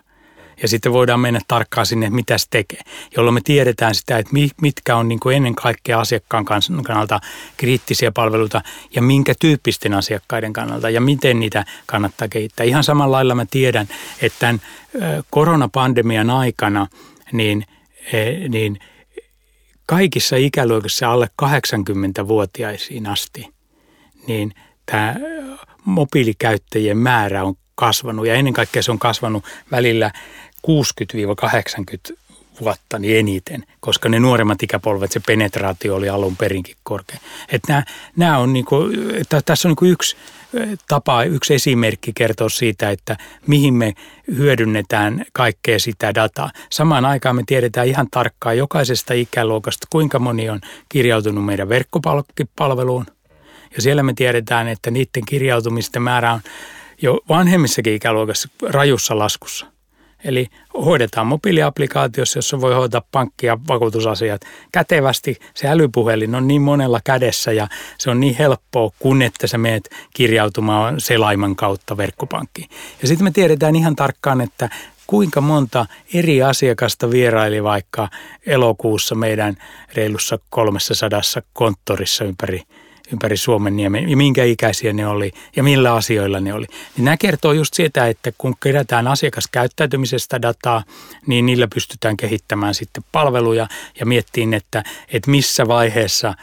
ja 0.61 0.67
sitten 0.67 0.93
voidaan 0.93 1.19
mennä 1.19 1.39
tarkkaan 1.47 1.85
sinne, 1.85 2.05
että 2.05 2.15
mitä 2.15 2.37
se 2.37 2.45
tekee, 2.49 2.81
jolloin 3.15 3.33
me 3.33 3.41
tiedetään 3.43 3.95
sitä, 3.95 4.17
että 4.17 4.31
mitkä 4.61 4.95
on 4.95 5.07
niin 5.07 5.19
kuin 5.19 5.35
ennen 5.35 5.55
kaikkea 5.55 5.99
asiakkaan 5.99 6.45
kannalta 6.45 7.19
kriittisiä 7.57 8.11
palveluita 8.11 8.61
ja 8.95 9.01
minkä 9.01 9.33
tyyppisten 9.39 9.93
asiakkaiden 9.93 10.53
kannalta 10.53 10.89
ja 10.89 11.01
miten 11.01 11.39
niitä 11.39 11.65
kannattaa 11.85 12.27
kehittää. 12.27 12.63
Ihan 12.63 12.83
samalla 12.83 13.15
lailla 13.15 13.35
mä 13.35 13.45
tiedän, 13.51 13.87
että 14.21 14.39
tämän 14.39 14.61
koronapandemian 15.29 16.29
aikana 16.29 16.87
niin, 17.31 17.65
e, 18.13 18.49
niin 18.49 18.79
kaikissa 19.85 20.35
ikäluokissa 20.35 21.11
alle 21.11 21.29
80-vuotiaisiin 21.41 23.07
asti, 23.07 23.47
niin 24.27 24.53
tämä 24.85 25.15
mobiilikäyttäjien 25.85 26.97
määrä 26.97 27.43
on 27.43 27.55
kasvanut 27.75 28.27
ja 28.27 28.33
ennen 28.33 28.53
kaikkea 28.53 28.83
se 28.83 28.91
on 28.91 28.99
kasvanut 28.99 29.45
välillä 29.71 30.11
60-80 30.67 32.17
vuotta 32.61 32.99
niin 32.99 33.19
eniten, 33.19 33.63
koska 33.79 34.09
ne 34.09 34.19
nuoremmat 34.19 34.63
ikäpolvet, 34.63 35.11
se 35.11 35.21
penetraatio 35.27 35.95
oli 35.95 36.09
alun 36.09 36.37
perinkin 36.37 36.75
korkea. 36.83 37.17
Että 37.51 37.73
nämä, 37.73 37.83
nämä 38.15 38.37
on 38.37 38.53
niin 38.53 38.65
kuin, 38.65 39.15
että 39.15 39.41
tässä 39.45 39.69
on 39.69 39.75
niin 39.81 39.91
yksi 39.91 40.15
tapa, 40.87 41.23
yksi 41.23 41.53
esimerkki 41.53 42.11
kertoa 42.15 42.49
siitä, 42.49 42.89
että 42.89 43.17
mihin 43.47 43.73
me 43.73 43.93
hyödynnetään 44.35 45.25
kaikkea 45.33 45.79
sitä 45.79 46.15
dataa. 46.15 46.51
Samaan 46.69 47.05
aikaan 47.05 47.35
me 47.35 47.43
tiedetään 47.45 47.87
ihan 47.87 48.07
tarkkaan 48.11 48.57
jokaisesta 48.57 49.13
ikäluokasta, 49.13 49.87
kuinka 49.89 50.19
moni 50.19 50.49
on 50.49 50.61
kirjautunut 50.89 51.45
meidän 51.45 51.69
verkkopalveluun. 51.69 53.05
Ja 53.75 53.81
siellä 53.81 54.03
me 54.03 54.13
tiedetään, 54.13 54.67
että 54.67 54.91
niiden 54.91 55.25
kirjautumisten 55.27 56.01
määrä 56.01 56.33
on 56.33 56.41
jo 57.01 57.19
vanhemmissakin 57.29 57.93
ikäluokassa 57.93 58.49
rajussa 58.69 59.19
laskussa– 59.19 59.65
Eli 60.23 60.47
hoidetaan 60.73 61.27
mobiiliaplikaatiossa, 61.27 62.37
jossa 62.37 62.61
voi 62.61 62.73
hoitaa 62.73 63.01
pankki- 63.11 63.45
ja 63.45 63.57
vakuutusasiat 63.67 64.41
kätevästi. 64.71 65.39
Se 65.53 65.67
älypuhelin 65.67 66.35
on 66.35 66.47
niin 66.47 66.61
monella 66.61 66.99
kädessä 67.03 67.51
ja 67.51 67.67
se 67.97 68.09
on 68.09 68.19
niin 68.19 68.35
helppoa, 68.39 68.91
kun 68.99 69.21
että 69.21 69.47
sä 69.47 69.57
meet 69.57 69.89
kirjautumaan 70.13 70.99
selaiman 70.99 71.55
kautta 71.55 71.97
verkkopankkiin. 71.97 72.69
Ja 73.01 73.07
sitten 73.07 73.23
me 73.23 73.31
tiedetään 73.31 73.75
ihan 73.75 73.95
tarkkaan, 73.95 74.41
että 74.41 74.69
kuinka 75.07 75.41
monta 75.41 75.85
eri 76.13 76.43
asiakasta 76.43 77.11
vieraili 77.11 77.63
vaikka 77.63 78.09
elokuussa 78.45 79.15
meidän 79.15 79.57
reilussa 79.93 80.39
300 80.49 81.21
konttorissa 81.53 82.25
ympäri 82.25 82.61
ympäri 83.13 83.37
Suomen 83.37 83.79
ja 83.79 83.89
minkä 83.89 84.43
ikäisiä 84.43 84.93
ne 84.93 85.07
oli 85.07 85.31
ja 85.55 85.63
millä 85.63 85.93
asioilla 85.93 86.39
ne 86.39 86.53
oli. 86.53 86.65
Niin 86.97 87.05
nämä 87.05 87.17
kertoo 87.17 87.53
just 87.53 87.73
sitä, 87.73 88.07
että 88.07 88.31
kun 88.37 88.55
kerätään 88.63 89.07
asiakaskäyttäytymisestä 89.07 90.41
dataa, 90.41 90.83
niin 91.27 91.45
niillä 91.45 91.67
pystytään 91.73 92.17
kehittämään 92.17 92.75
sitten 92.75 93.03
palveluja 93.11 93.67
ja 93.99 94.05
miettiin, 94.05 94.53
että, 94.53 94.83
että 95.13 95.31
missä 95.31 95.67
vaiheessa 95.67 96.33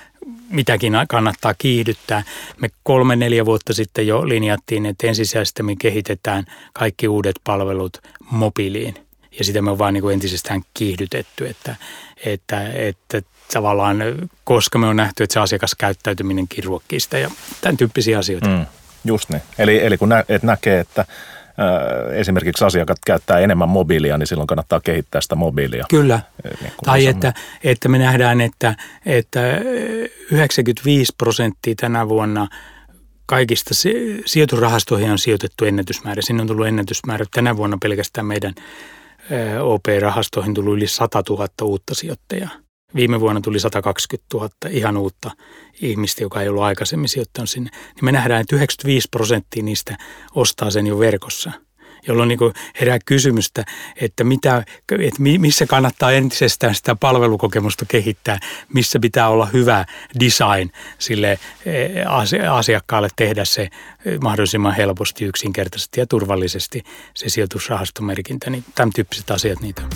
mitäkin 0.51 0.93
kannattaa 1.09 1.55
kiihdyttää. 1.59 2.23
Me 2.61 2.69
kolme, 2.83 3.17
neljä 3.17 3.47
vuotta 3.47 3.75
sitten 3.75 4.07
jo 4.07 4.29
linjattiin, 4.29 4.87
että 4.87 5.07
ensisijaisesti 5.07 5.63
me 5.63 5.77
kehitetään 5.77 6.45
kaikki 6.73 7.09
uudet 7.09 7.37
palvelut 7.45 7.99
mobiiliin. 8.31 9.06
Ja 9.39 9.45
sitä 9.45 9.63
me 9.63 9.71
on 9.71 9.79
vaan 9.79 9.95
niin 9.95 10.03
kuin 10.03 10.15
entisestään 10.15 10.63
kiihdytetty, 10.75 11.47
että, 11.49 11.77
että, 12.25 12.69
että 12.73 13.23
tavallaan, 13.53 13.99
koska 14.45 14.79
me 14.79 14.87
on 14.87 14.97
nähty, 14.97 15.23
että 15.23 15.35
se 15.35 15.41
asiakaskäyttäytyminen 15.41 16.47
ruokkii 16.65 17.01
sitä 17.01 17.19
ja 17.19 17.31
tämän 17.61 17.77
tyyppisiä 17.77 18.19
asioita. 18.19 18.49
Mm, 18.49 18.67
just 19.05 19.31
niin. 19.31 19.43
Eli, 19.59 19.87
eli 19.87 19.99
kun 19.99 20.09
nä, 20.09 20.25
et 20.29 20.43
näkee, 20.43 20.81
että 20.81 21.05
esimerkiksi 22.13 22.65
asiakkaat 22.65 22.99
käyttää 23.07 23.39
enemmän 23.39 23.69
mobiilia, 23.69 24.19
niin 24.19 24.27
silloin 24.27 24.47
kannattaa 24.47 24.81
kehittää 24.81 25.21
sitä 25.21 25.35
mobiilia. 25.35 25.85
Kyllä. 25.91 26.21
Niin 26.61 26.73
tai 26.85 27.07
että, 27.07 27.35
että 27.65 27.89
me 27.89 27.99
nähdään, 27.99 28.41
että, 28.41 28.75
että 29.07 29.41
95 30.31 31.15
prosenttia 31.19 31.75
tänä 31.75 32.09
vuonna 32.09 32.49
kaikista 33.27 33.75
sijoitusrahastoihin 34.27 35.11
on 35.11 35.19
sijoitettu 35.19 35.65
ennätysmäärä. 35.65 36.23
Sinne 36.23 36.43
on 36.43 36.49
tullut 36.49 36.67
ennätysmäärä. 36.67 37.25
Tänä 37.35 37.57
vuonna 37.57 37.79
pelkästään 37.83 38.27
meidän 38.27 38.55
OP-rahastoihin 39.63 40.55
tullut 40.55 40.75
yli 40.75 40.87
100 40.87 41.23
000 41.29 41.49
uutta 41.63 41.95
sijoittajaa. 41.95 42.51
Viime 42.95 43.21
vuonna 43.21 43.41
tuli 43.41 43.61
120 43.61 44.27
000 44.35 44.49
ihan 44.71 44.97
uutta 44.97 45.31
ihmistä, 45.83 46.23
joka 46.23 46.43
ei 46.43 46.49
ollut 46.49 46.63
aikaisemmin 46.63 47.09
sijoittanut 47.09 47.51
sinne. 47.51 47.71
Niin 47.71 48.05
me 48.05 48.13
nähdään, 48.13 48.41
että 48.41 48.57
95 48.57 49.09
prosenttia 49.11 49.63
niistä 49.63 49.97
ostaa 50.35 50.71
sen 50.71 50.87
jo 50.87 50.99
verkossa– 50.99 51.53
jolloin 52.09 52.29
niin 52.29 52.39
herää 52.81 52.99
kysymystä, 53.05 53.65
että, 54.01 54.25
mitä, 54.25 54.65
että 54.93 55.23
missä 55.39 55.67
kannattaa 55.67 56.13
entisestään 56.13 56.75
sitä 56.75 56.97
palvelukokemusta 56.97 57.85
kehittää, 57.89 58.39
missä 58.75 58.99
pitää 58.99 59.29
olla 59.29 59.47
hyvä 59.47 59.85
design 60.21 60.71
sille 60.99 61.31
eh, 61.67 62.51
asiakkaalle 62.53 63.09
tehdä 63.17 63.45
se 63.45 63.69
mahdollisimman 64.21 64.75
helposti, 64.75 65.25
yksinkertaisesti 65.25 66.01
ja 66.01 66.07
turvallisesti 66.07 66.83
se 67.15 67.29
sijoitusrahastomerkintä. 67.29 68.51
Niin 68.51 68.65
tämän 68.75 68.91
tyyppiset 68.95 69.31
asiat 69.31 69.61
niitä 69.61 69.83
on. 69.83 69.91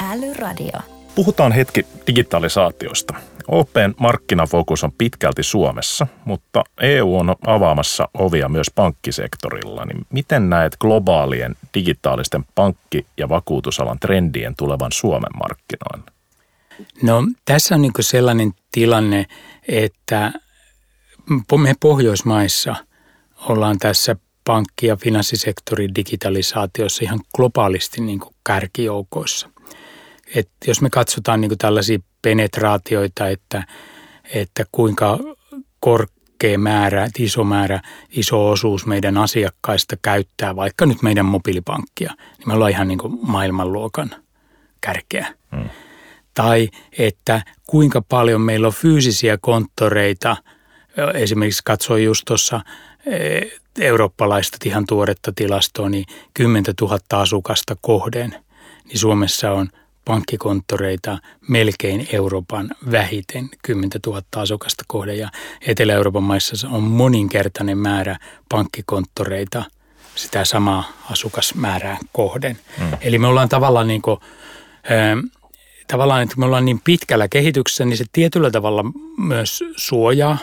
Älyradio. 0.00 0.80
Puhutaan 1.14 1.52
hetki 1.52 1.86
digitalisaatiosta. 2.06 3.14
Open 3.48 3.94
markkinafokus 4.00 4.84
on 4.84 4.92
pitkälti 4.92 5.42
Suomessa, 5.42 6.06
mutta 6.24 6.64
EU 6.80 7.16
on 7.16 7.34
avaamassa 7.46 8.08
ovia 8.14 8.48
myös 8.48 8.70
pankkisektorilla. 8.74 9.84
Niin 9.84 10.06
miten 10.10 10.50
näet 10.50 10.76
globaalien 10.80 11.56
digitaalisten 11.74 12.44
pankki- 12.54 13.06
ja 13.16 13.28
vakuutusalan 13.28 14.00
trendien 14.00 14.56
tulevan 14.56 14.92
Suomen 14.92 15.30
markkinoille? 15.38 16.10
No 17.02 17.22
tässä 17.44 17.74
on 17.74 17.82
niin 17.82 17.92
sellainen 18.00 18.52
tilanne, 18.72 19.26
että 19.68 20.32
me 21.56 21.74
Pohjoismaissa 21.80 22.76
ollaan 23.48 23.78
tässä 23.78 24.16
pankki- 24.44 24.86
ja 24.86 24.96
finanssisektorin 24.96 25.94
digitalisaatiossa 25.94 27.04
ihan 27.04 27.20
globaalisti 27.36 28.00
niin 28.00 28.20
kärkijoukoissa 28.44 29.48
että 30.34 30.52
jos 30.66 30.80
me 30.80 30.90
katsotaan 30.90 31.40
niin 31.40 31.58
tällaisia 31.58 31.98
penetraatioita, 32.24 33.28
että, 33.28 33.64
että 34.34 34.64
kuinka 34.72 35.18
korkea 35.80 36.58
määrä, 36.58 37.08
iso 37.18 37.44
määrä, 37.44 37.80
iso 38.10 38.50
osuus 38.50 38.86
meidän 38.86 39.18
asiakkaista 39.18 39.96
käyttää 40.02 40.56
vaikka 40.56 40.86
nyt 40.86 41.02
meidän 41.02 41.26
mobiilipankkia, 41.26 42.14
niin 42.38 42.48
me 42.48 42.54
ollaan 42.54 42.70
ihan 42.70 42.88
niin 42.88 42.98
maailmanluokan 43.22 44.10
kärkeä. 44.80 45.26
Hmm. 45.56 45.68
Tai 46.34 46.68
että 46.98 47.42
kuinka 47.66 48.02
paljon 48.02 48.40
meillä 48.40 48.66
on 48.66 48.72
fyysisiä 48.72 49.38
konttoreita, 49.40 50.36
esimerkiksi 51.14 51.62
katsoin 51.64 52.04
just 52.04 52.22
tuossa 52.26 52.60
e, 53.06 53.40
eurooppalaista 53.80 54.58
ihan 54.64 54.84
tuoretta 54.88 55.32
tilastoa, 55.36 55.88
niin 55.88 56.04
10 56.34 56.64
000 56.80 56.98
asukasta 57.12 57.76
kohden, 57.80 58.34
niin 58.84 58.98
Suomessa 58.98 59.52
on– 59.52 59.68
pankkikonttoreita 60.04 61.18
melkein 61.48 62.08
Euroopan 62.12 62.70
vähiten 62.90 63.48
10 63.62 63.90
000 64.06 64.22
asukasta 64.36 64.84
kohden 64.86 65.18
ja 65.18 65.28
Etelä-Euroopan 65.66 66.22
maissa 66.22 66.68
on 66.68 66.82
moninkertainen 66.82 67.78
määrä 67.78 68.16
pankkikonttoreita 68.48 69.64
sitä 70.14 70.44
samaa 70.44 70.92
asukasmäärää 71.10 71.98
kohden. 72.12 72.58
Mm. 72.78 72.86
Eli 73.00 73.18
me 73.18 73.26
ollaan 73.26 73.48
tavallaan 73.48 73.86
niin 73.86 74.02
kuin, 74.02 74.20
äh, 74.76 75.30
tavallaan, 75.86 76.22
että 76.22 76.34
me 76.38 76.44
ollaan 76.44 76.64
niin 76.64 76.80
pitkällä 76.84 77.28
kehityksessä, 77.28 77.84
niin 77.84 77.96
se 77.96 78.04
tietyllä 78.12 78.50
tavalla 78.50 78.84
myös 79.18 79.64
suojaa 79.76 80.38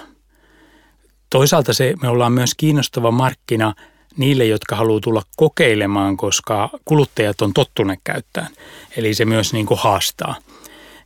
toisaalta 1.31 1.73
se, 1.73 1.93
me 2.01 2.07
ollaan 2.07 2.33
myös 2.33 2.51
kiinnostava 2.57 3.11
markkina 3.11 3.73
niille, 4.17 4.45
jotka 4.45 4.75
haluaa 4.75 4.99
tulla 4.99 5.21
kokeilemaan, 5.35 6.17
koska 6.17 6.69
kuluttajat 6.85 7.41
on 7.41 7.53
tottuneet 7.53 7.99
käyttämään. 8.03 8.51
Eli 8.97 9.13
se 9.13 9.25
myös 9.25 9.53
niin 9.53 9.65
kuin 9.65 9.79
haastaa. 9.79 10.35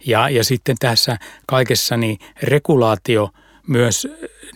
Ja, 0.06 0.30
ja 0.30 0.43
sitten 0.43 0.76
tässä 0.80 1.18
kaikessa 1.47 1.97
niin 1.97 2.20
regulaatio, 2.43 3.30
myös 3.68 4.08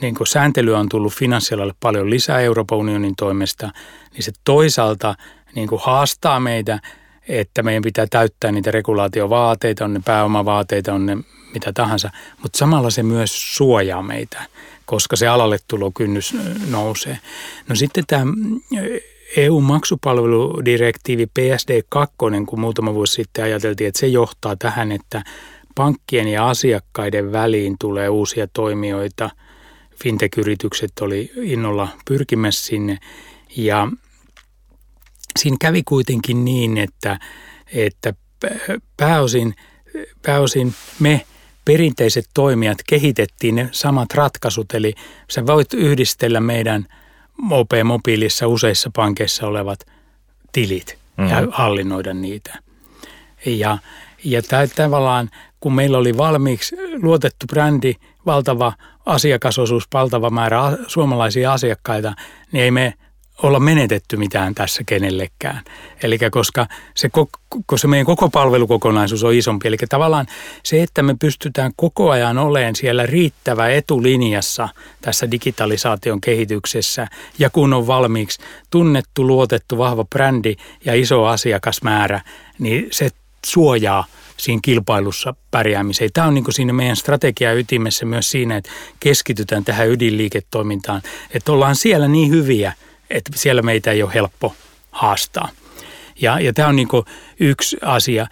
niin 0.01 0.15
kuin 0.15 0.27
sääntelyä 0.27 0.79
on 0.79 0.89
tullut 0.89 1.13
finanssialalle 1.13 1.73
paljon 1.79 2.09
lisää 2.09 2.39
Euroopan 2.39 2.77
unionin 2.77 3.15
toimesta, 3.15 3.71
niin 4.13 4.23
se 4.23 4.31
toisaalta 4.43 5.15
niin 5.55 5.67
kuin 5.67 5.81
haastaa 5.83 6.39
meitä, 6.39 6.79
että 7.27 7.63
meidän 7.63 7.83
pitää 7.83 8.07
täyttää 8.09 8.51
niitä 8.51 8.71
regulaatiovaateita, 8.71 9.85
on 9.85 9.93
ne 9.93 10.01
pääomavaateita, 10.05 10.93
on 10.93 11.05
ne 11.05 11.17
mitä 11.53 11.73
tahansa, 11.73 12.09
mutta 12.41 12.57
samalla 12.57 12.89
se 12.89 13.03
myös 13.03 13.55
suojaa 13.55 14.03
meitä, 14.03 14.45
koska 14.89 15.15
se 15.15 15.27
alalle 15.27 15.57
tulokynnys 15.67 16.35
nousee. 16.69 17.17
No 17.67 17.75
sitten 17.75 18.03
tämä 18.07 18.25
EU-maksupalveludirektiivi 19.37 21.25
PSD2, 21.25 22.05
kun 22.45 22.59
muutama 22.59 22.93
vuosi 22.93 23.13
sitten 23.13 23.43
ajateltiin, 23.43 23.87
että 23.87 23.99
se 23.99 24.07
johtaa 24.07 24.55
tähän, 24.55 24.91
että 24.91 25.23
pankkien 25.75 26.27
ja 26.27 26.49
asiakkaiden 26.49 27.31
väliin 27.31 27.75
tulee 27.79 28.09
uusia 28.09 28.47
toimijoita. 28.47 29.29
Fintech-yritykset 30.03 30.91
oli 31.01 31.31
innolla 31.41 31.87
pyrkimässä 32.07 32.65
sinne 32.65 32.97
ja 33.55 33.87
siinä 35.39 35.57
kävi 35.59 35.83
kuitenkin 35.83 36.45
niin, 36.45 36.77
että, 36.77 37.19
että 37.73 38.13
pääosin, 38.97 39.55
pääosin 40.21 40.73
me 40.99 41.25
perinteiset 41.71 42.25
toimijat 42.33 42.77
kehitettiin 42.87 43.55
ne 43.55 43.69
samat 43.71 44.13
ratkaisut, 44.13 44.73
eli 44.73 44.93
sä 45.31 45.47
voit 45.47 45.73
yhdistellä 45.73 46.39
meidän 46.39 46.85
OP-mobiilissa 47.51 48.47
useissa 48.47 48.91
pankeissa 48.95 49.47
olevat 49.47 49.79
tilit 50.51 50.97
mm-hmm. 51.17 51.33
ja 51.33 51.47
hallinnoida 51.51 52.13
niitä. 52.13 52.59
Ja, 53.45 53.77
ja 54.23 54.41
tämä 54.41 54.67
tavallaan, 54.67 55.29
kun 55.59 55.73
meillä 55.73 55.97
oli 55.97 56.17
valmiiksi 56.17 56.75
luotettu 57.01 57.45
brändi, 57.47 57.93
valtava 58.25 58.73
asiakasosuus, 59.05 59.87
valtava 59.93 60.29
määrä 60.29 60.59
suomalaisia 60.87 61.53
asiakkaita, 61.53 62.13
niin 62.51 62.63
ei 62.63 62.71
me 62.71 62.93
olla 63.43 63.59
menetetty 63.59 64.17
mitään 64.17 64.55
tässä 64.55 64.83
kenellekään. 64.85 65.61
Eli 66.03 66.17
koska 66.31 66.67
se, 66.95 67.09
koska 67.09 67.77
se 67.77 67.87
meidän 67.87 68.05
koko 68.05 68.29
palvelukokonaisuus 68.29 69.23
on 69.23 69.33
isompi. 69.33 69.67
Eli 69.67 69.77
tavallaan 69.89 70.27
se, 70.63 70.83
että 70.83 71.03
me 71.03 71.15
pystytään 71.19 71.71
koko 71.75 72.09
ajan 72.09 72.37
olemaan 72.37 72.75
siellä 72.75 73.05
riittävä 73.05 73.69
etulinjassa 73.69 74.69
tässä 75.01 75.31
digitalisaation 75.31 76.21
kehityksessä 76.21 77.07
ja 77.39 77.49
kun 77.49 77.73
on 77.73 77.87
valmiiksi 77.87 78.41
tunnettu, 78.69 79.27
luotettu, 79.27 79.77
vahva 79.77 80.05
brändi 80.05 80.55
ja 80.85 80.95
iso 80.95 81.25
asiakasmäärä, 81.25 82.21
niin 82.59 82.87
se 82.91 83.09
suojaa 83.45 84.05
siinä 84.37 84.59
kilpailussa 84.63 85.35
pärjäämiseen. 85.51 86.09
Tämä 86.13 86.27
on 86.27 86.33
niin 86.33 86.45
siinä 86.49 86.73
meidän 86.73 86.95
strategia 86.95 87.53
ytimessä 87.53 88.05
myös 88.05 88.31
siinä, 88.31 88.57
että 88.57 88.71
keskitytään 88.99 89.65
tähän 89.65 89.89
ydinliiketoimintaan, 89.89 91.01
että 91.33 91.51
ollaan 91.51 91.75
siellä 91.75 92.07
niin 92.07 92.31
hyviä– 92.31 92.73
että 93.09 93.31
siellä 93.35 93.61
meitä 93.61 93.91
ei 93.91 94.03
ole 94.03 94.13
helppo 94.13 94.55
haastaa. 94.91 95.49
Ja, 96.21 96.39
ja 96.39 96.53
tämä 96.53 96.67
on 96.67 96.75
niin 96.75 96.87
yksi 97.39 97.77
asia. 97.81 98.27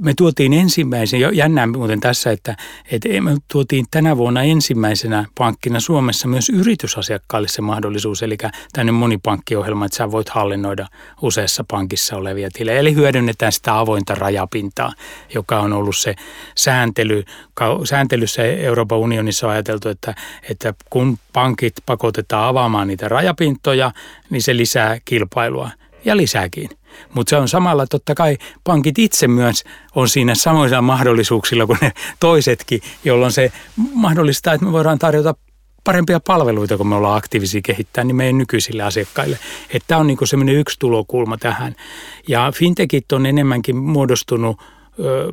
Me 0.00 0.14
tuotiin 0.14 0.52
ensimmäisen, 0.52 1.20
jännää 1.32 1.66
muuten 1.66 2.00
tässä, 2.00 2.30
että, 2.30 2.56
että 2.90 3.08
me 3.20 3.36
tuotiin 3.52 3.86
tänä 3.90 4.16
vuonna 4.16 4.42
ensimmäisenä 4.42 5.24
pankkina 5.38 5.80
Suomessa 5.80 6.28
myös 6.28 6.48
yritysasiakkaille 6.48 7.48
se 7.48 7.62
mahdollisuus, 7.62 8.22
eli 8.22 8.36
tänne 8.72 8.92
monipankkiohjelma, 8.92 9.84
että 9.84 9.96
sä 9.96 10.10
voit 10.10 10.28
hallinnoida 10.28 10.86
useassa 11.22 11.64
pankissa 11.70 12.16
olevia 12.16 12.48
tilejä. 12.52 12.80
Eli 12.80 12.94
hyödynnetään 12.94 13.52
sitä 13.52 13.78
avointa 13.78 14.14
rajapintaa, 14.14 14.92
joka 15.34 15.60
on 15.60 15.72
ollut 15.72 15.96
se 15.96 16.14
sääntely. 16.56 17.24
Sääntelyssä 17.84 18.42
Euroopan 18.42 18.98
unionissa 18.98 19.46
on 19.46 19.52
ajateltu, 19.52 19.88
että, 19.88 20.14
että 20.50 20.74
kun 20.90 21.18
pankit 21.32 21.74
pakotetaan 21.86 22.48
avaamaan 22.48 22.88
niitä 22.88 23.08
rajapintoja, 23.08 23.92
niin 24.30 24.42
se 24.42 24.56
lisää 24.56 24.98
kilpailua 25.04 25.70
ja 26.04 26.16
lisääkin. 26.16 26.68
Mutta 27.14 27.30
se 27.30 27.36
on 27.36 27.48
samalla 27.48 27.86
totta 27.86 28.14
kai 28.14 28.38
pankit 28.64 28.98
itse 28.98 29.28
myös 29.28 29.64
on 29.94 30.08
siinä 30.08 30.34
samoilla 30.34 30.82
mahdollisuuksilla 30.82 31.66
kuin 31.66 31.78
ne 31.82 31.92
toisetkin, 32.20 32.80
jolloin 33.04 33.32
se 33.32 33.52
mahdollistaa, 33.94 34.54
että 34.54 34.66
me 34.66 34.72
voidaan 34.72 34.98
tarjota 34.98 35.34
parempia 35.84 36.20
palveluita, 36.20 36.76
kun 36.76 36.88
me 36.88 36.94
ollaan 36.94 37.16
aktiivisia 37.16 37.60
kehittää, 37.64 38.04
niin 38.04 38.16
meidän 38.16 38.38
nykyisille 38.38 38.82
asiakkaille. 38.82 39.38
Että 39.70 39.86
tämä 39.86 40.00
on 40.00 40.06
niin 40.06 40.18
semmoinen 40.24 40.54
yksi 40.54 40.78
tulokulma 40.78 41.36
tähän. 41.36 41.74
Ja 42.28 42.52
fintechit 42.54 43.12
on 43.12 43.26
enemmänkin 43.26 43.76
muodostunut 43.76 44.60
ö, 44.98 45.32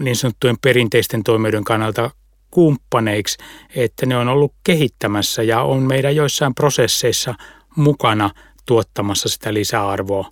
niin 0.00 0.16
sanottujen 0.16 0.56
perinteisten 0.62 1.24
toimijoiden 1.24 1.64
kannalta 1.64 2.10
kumppaneiksi, 2.50 3.38
että 3.76 4.06
ne 4.06 4.16
on 4.16 4.28
ollut 4.28 4.54
kehittämässä 4.64 5.42
ja 5.42 5.62
on 5.62 5.82
meidän 5.82 6.16
joissain 6.16 6.54
prosesseissa 6.54 7.34
mukana 7.76 8.30
tuottamassa 8.66 9.28
sitä 9.28 9.54
lisäarvoa 9.54 10.30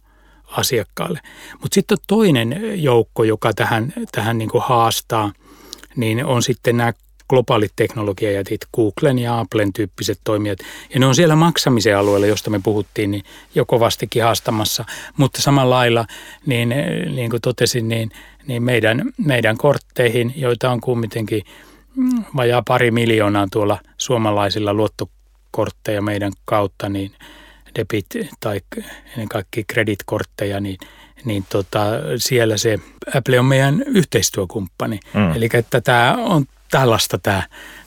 asiakkaalle. 0.51 1.21
Mutta 1.53 1.75
sitten 1.75 1.95
on 1.95 2.05
toinen 2.07 2.83
joukko, 2.83 3.25
joka 3.25 3.53
tähän, 3.53 3.93
tähän 4.13 4.39
niin 4.39 4.51
kuin 4.51 4.65
haastaa, 4.67 5.33
niin 5.97 6.25
on 6.25 6.43
sitten 6.43 6.77
nämä 6.77 6.93
globaalit 7.29 7.73
teknologiajätit, 7.77 8.61
Googlen 8.75 9.19
ja 9.19 9.39
Applen 9.39 9.73
tyyppiset 9.73 10.21
toimijat. 10.25 10.59
Ja 10.95 11.01
ne 11.01 11.07
on 11.07 11.15
siellä 11.15 11.37
maksamisen 11.37 11.99
alueella, 11.99 12.27
josta 12.27 12.51
me 12.51 12.61
puhuttiin, 12.65 13.11
niin 13.11 13.25
jo 13.55 13.65
kovastikin 13.65 14.23
haastamassa. 14.23 14.85
Mutta 15.17 15.43
samalla 15.43 15.75
lailla, 15.75 16.07
niin, 16.47 16.75
niin 17.15 17.31
kuin 17.31 17.41
totesin, 17.43 17.89
niin, 17.89 18.11
niin 18.47 18.63
meidän, 18.63 19.13
meidän 19.17 19.57
kortteihin, 19.59 20.33
joita 20.37 20.71
on 20.71 20.81
kumminkin 20.81 21.43
vajaa 22.37 22.63
pari 22.67 22.91
miljoonaa 22.91 23.47
tuolla 23.53 23.79
suomalaisilla 23.97 24.75
luottokortteja 24.75 26.03
meidän 26.03 26.33
kautta, 26.45 26.89
niin– 26.89 27.13
debit- 27.79 28.29
tai 28.41 28.61
ennen 29.13 29.29
kaikkea 29.29 29.65
kreditkortteja, 29.67 30.61
niin, 30.61 30.79
niin 31.25 31.45
tota, 31.49 31.81
siellä 32.17 32.57
se 32.57 32.79
Apple 33.15 33.41
on 33.41 33.47
meidän 33.47 33.83
yhteistyökumppani. 33.87 35.01
Mm. 35.15 35.33
Eli 35.37 35.49
että 35.53 35.81
tämä 35.81 36.17
on 36.19 36.45
tällaista 36.71 37.19
tämä 37.19 37.43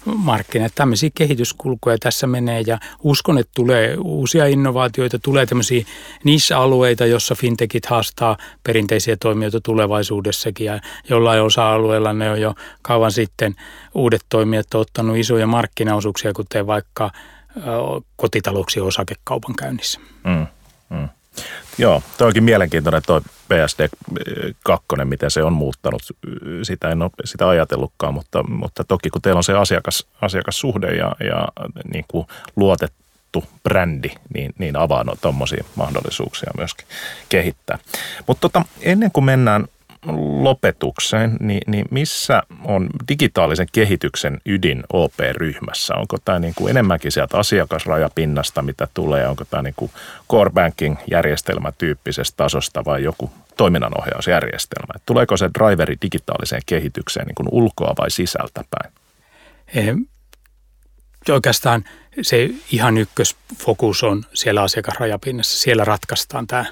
markkina. 0.05 0.69
Tämmöisiä 0.75 1.09
kehityskulkuja 1.15 1.97
tässä 1.99 2.27
menee 2.27 2.63
ja 2.67 2.79
uskon, 3.03 3.37
että 3.37 3.51
tulee 3.55 3.97
uusia 3.99 4.45
innovaatioita, 4.45 5.19
tulee 5.19 5.45
tämmöisiä 5.45 5.85
niissä 6.23 6.57
alueita, 6.57 7.05
jossa 7.05 7.35
fintechit 7.35 7.85
haastaa 7.85 8.37
perinteisiä 8.63 9.17
toimijoita 9.19 9.61
tulevaisuudessakin 9.61 10.65
ja 10.65 10.79
jollain 11.09 11.41
osa-alueella 11.41 12.13
ne 12.13 12.31
on 12.31 12.41
jo 12.41 12.55
kauan 12.81 13.11
sitten 13.11 13.55
uudet 13.95 14.25
toimijat 14.29 14.75
ottanut 14.75 15.17
isoja 15.17 15.47
markkinaosuuksia, 15.47 16.33
kuten 16.33 16.67
vaikka 16.67 17.11
kotitalouksien 18.15 18.85
osakekaupan 18.85 19.55
käynnissä. 19.55 19.99
Mm, 20.23 20.47
mm. 20.89 21.09
Joo, 21.77 22.03
toi 22.17 22.27
onkin 22.27 22.43
mielenkiintoinen 22.43 23.01
tuo 23.07 23.19
PSD2, 23.19 25.05
miten 25.05 25.31
se 25.31 25.43
on 25.43 25.53
muuttanut. 25.53 26.01
Sitä 26.63 26.89
en 26.89 27.01
ole 27.01 27.11
sitä 27.25 27.49
ajatellutkaan, 27.49 28.13
mutta, 28.13 28.43
mutta 28.43 28.83
toki 28.83 29.09
kun 29.09 29.21
teillä 29.21 29.37
on 29.37 29.43
se 29.43 29.53
asiakas, 29.53 30.07
asiakassuhde 30.21 30.87
ja, 30.87 31.11
ja 31.19 31.47
niin 31.93 32.05
kuin 32.07 32.27
luotettu 32.55 33.45
brändi, 33.63 34.09
niin, 34.33 34.53
niin 34.57 34.77
avaa 34.77 35.03
no, 35.03 35.15
tuommoisia 35.21 35.63
mahdollisuuksia 35.75 36.51
myöskin 36.57 36.87
kehittää. 37.29 37.79
Mutta 38.27 38.41
tota, 38.41 38.65
ennen 38.81 39.11
kuin 39.11 39.23
mennään 39.23 39.67
lopetukseen, 40.41 41.37
niin, 41.39 41.61
niin 41.67 41.85
missä 41.91 42.43
on 42.63 42.89
digitaalisen 43.07 43.67
kehityksen 43.71 44.41
ydin 44.45 44.83
OP-ryhmässä? 44.93 45.95
Onko 45.95 46.17
tämä 46.25 46.39
niin 46.39 46.53
kuin 46.55 46.69
enemmänkin 46.69 47.11
sieltä 47.11 47.37
asiakasrajapinnasta, 47.37 48.61
mitä 48.61 48.87
tulee? 48.93 49.27
Onko 49.27 49.45
tämä 49.45 49.63
niin 49.63 49.73
kuin 49.77 49.91
core 50.31 50.49
banking 50.49 50.97
järjestelmä 51.11 51.71
tyyppisestä 51.71 52.37
tasosta 52.37 52.85
vai 52.85 53.03
joku 53.03 53.31
toiminnanohjausjärjestelmä? 53.57 54.93
Tuleeko 55.05 55.37
se 55.37 55.49
driveri 55.59 55.95
digitaaliseen 56.01 56.61
kehitykseen 56.65 57.27
niin 57.27 57.35
kuin 57.35 57.47
ulkoa 57.51 57.93
vai 57.97 58.11
sisältä 58.11 58.63
päin? 58.69 58.93
Oikeastaan 61.29 61.83
se 62.21 62.49
ihan 62.71 62.97
ykkösfokus 62.97 64.03
on 64.03 64.25
siellä 64.33 64.61
asiakasrajapinnassa. 64.61 65.59
Siellä 65.59 65.85
ratkaistaan 65.85 66.47
tämä 66.47 66.65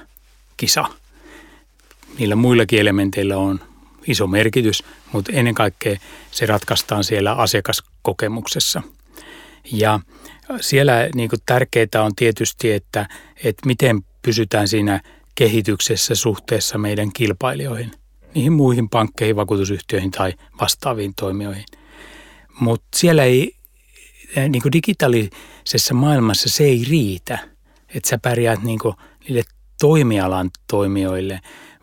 kisa– 0.58 0.86
niillä 2.18 2.36
muillakin 2.36 2.80
elementeillä 2.80 3.38
on 3.38 3.60
iso 4.08 4.28
merkitys, 4.28 4.84
mutta 5.12 5.32
ennen 5.32 5.56
kaikkea 5.56 5.98
se 6.32 6.46
ratkaistaan 6.46 7.04
siellä 7.04 7.34
asiakaskokemuksessa. 7.34 8.82
Ja 9.72 10.00
siellä 10.62 11.10
niin 11.16 11.30
tärkeää 11.46 12.04
on 12.04 12.16
tietysti, 12.16 12.72
että, 12.72 13.08
että 13.44 13.66
miten 13.66 14.04
pysytään 14.22 14.68
siinä 14.68 15.02
kehityksessä 15.36 16.16
suhteessa 16.16 16.78
meidän 16.78 17.12
kilpailijoihin, 17.14 17.92
niihin 18.36 18.54
muihin 18.54 18.90
pankkeihin, 18.90 19.36
vakuutusyhtiöihin 19.36 20.12
tai 20.12 20.34
vastaaviin 20.62 21.14
toimijoihin. 21.16 21.66
Mutta 22.60 22.88
siellä 22.96 23.24
ei 23.24 23.56
niin 24.50 24.62
kuin 24.62 24.72
digitaalisessa 24.72 25.94
maailmassa 25.94 26.50
se 26.50 26.64
ei 26.64 26.86
riitä, 26.90 27.40
että 27.96 28.10
sä 28.10 28.18
pärjäät 28.18 28.64
niin 28.64 28.80
kuin 28.80 28.96
niille 29.24 29.42
toimialan 29.80 30.50
toimijoille, 30.68 31.40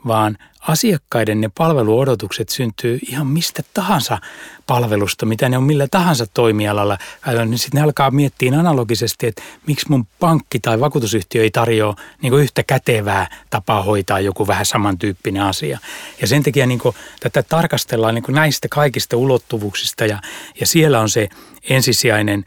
vaan 0.07 0.39
asiakkaiden 0.69 1.41
ne 1.41 1.51
palveluodotukset 1.59 2.49
syntyy 2.49 2.99
ihan 3.09 3.27
mistä 3.27 3.63
tahansa 3.75 4.19
palvelusta, 4.67 5.27
mitä 5.27 5.49
ne 5.49 5.57
on 5.57 5.65
millä 5.65 5.89
tahansa 5.91 6.27
toimialalla. 6.27 6.99
Niin 7.47 7.59
sitten 7.59 7.79
ne 7.79 7.85
alkaa 7.85 8.11
miettiä 8.11 8.59
analogisesti, 8.59 9.27
että 9.27 9.43
miksi 9.67 9.87
mun 9.89 10.07
pankki 10.21 10.59
tai 10.59 10.81
vakuutusyhtiö 10.81 11.43
ei 11.43 11.51
tarjoa 11.51 11.97
niin 12.23 12.35
yhtä 12.35 12.63
kätevää 12.63 13.29
tapaa 13.51 13.83
hoitaa 13.83 14.21
joku 14.21 14.47
vähän 14.47 14.67
samantyyppinen 14.67 15.43
asia. 15.43 15.79
Ja 16.21 16.27
sen 16.27 16.43
takia 16.43 16.67
niin 16.67 16.81
tätä 17.21 17.43
tarkastellaan 17.43 18.15
niin 18.15 18.25
näistä 18.29 18.69
kaikista 18.71 19.17
ulottuvuuksista 19.17 20.07
ja, 20.07 20.19
ja 20.61 20.67
siellä 20.67 21.01
on 21.01 21.09
se 21.09 21.29
ensisijainen 21.69 22.45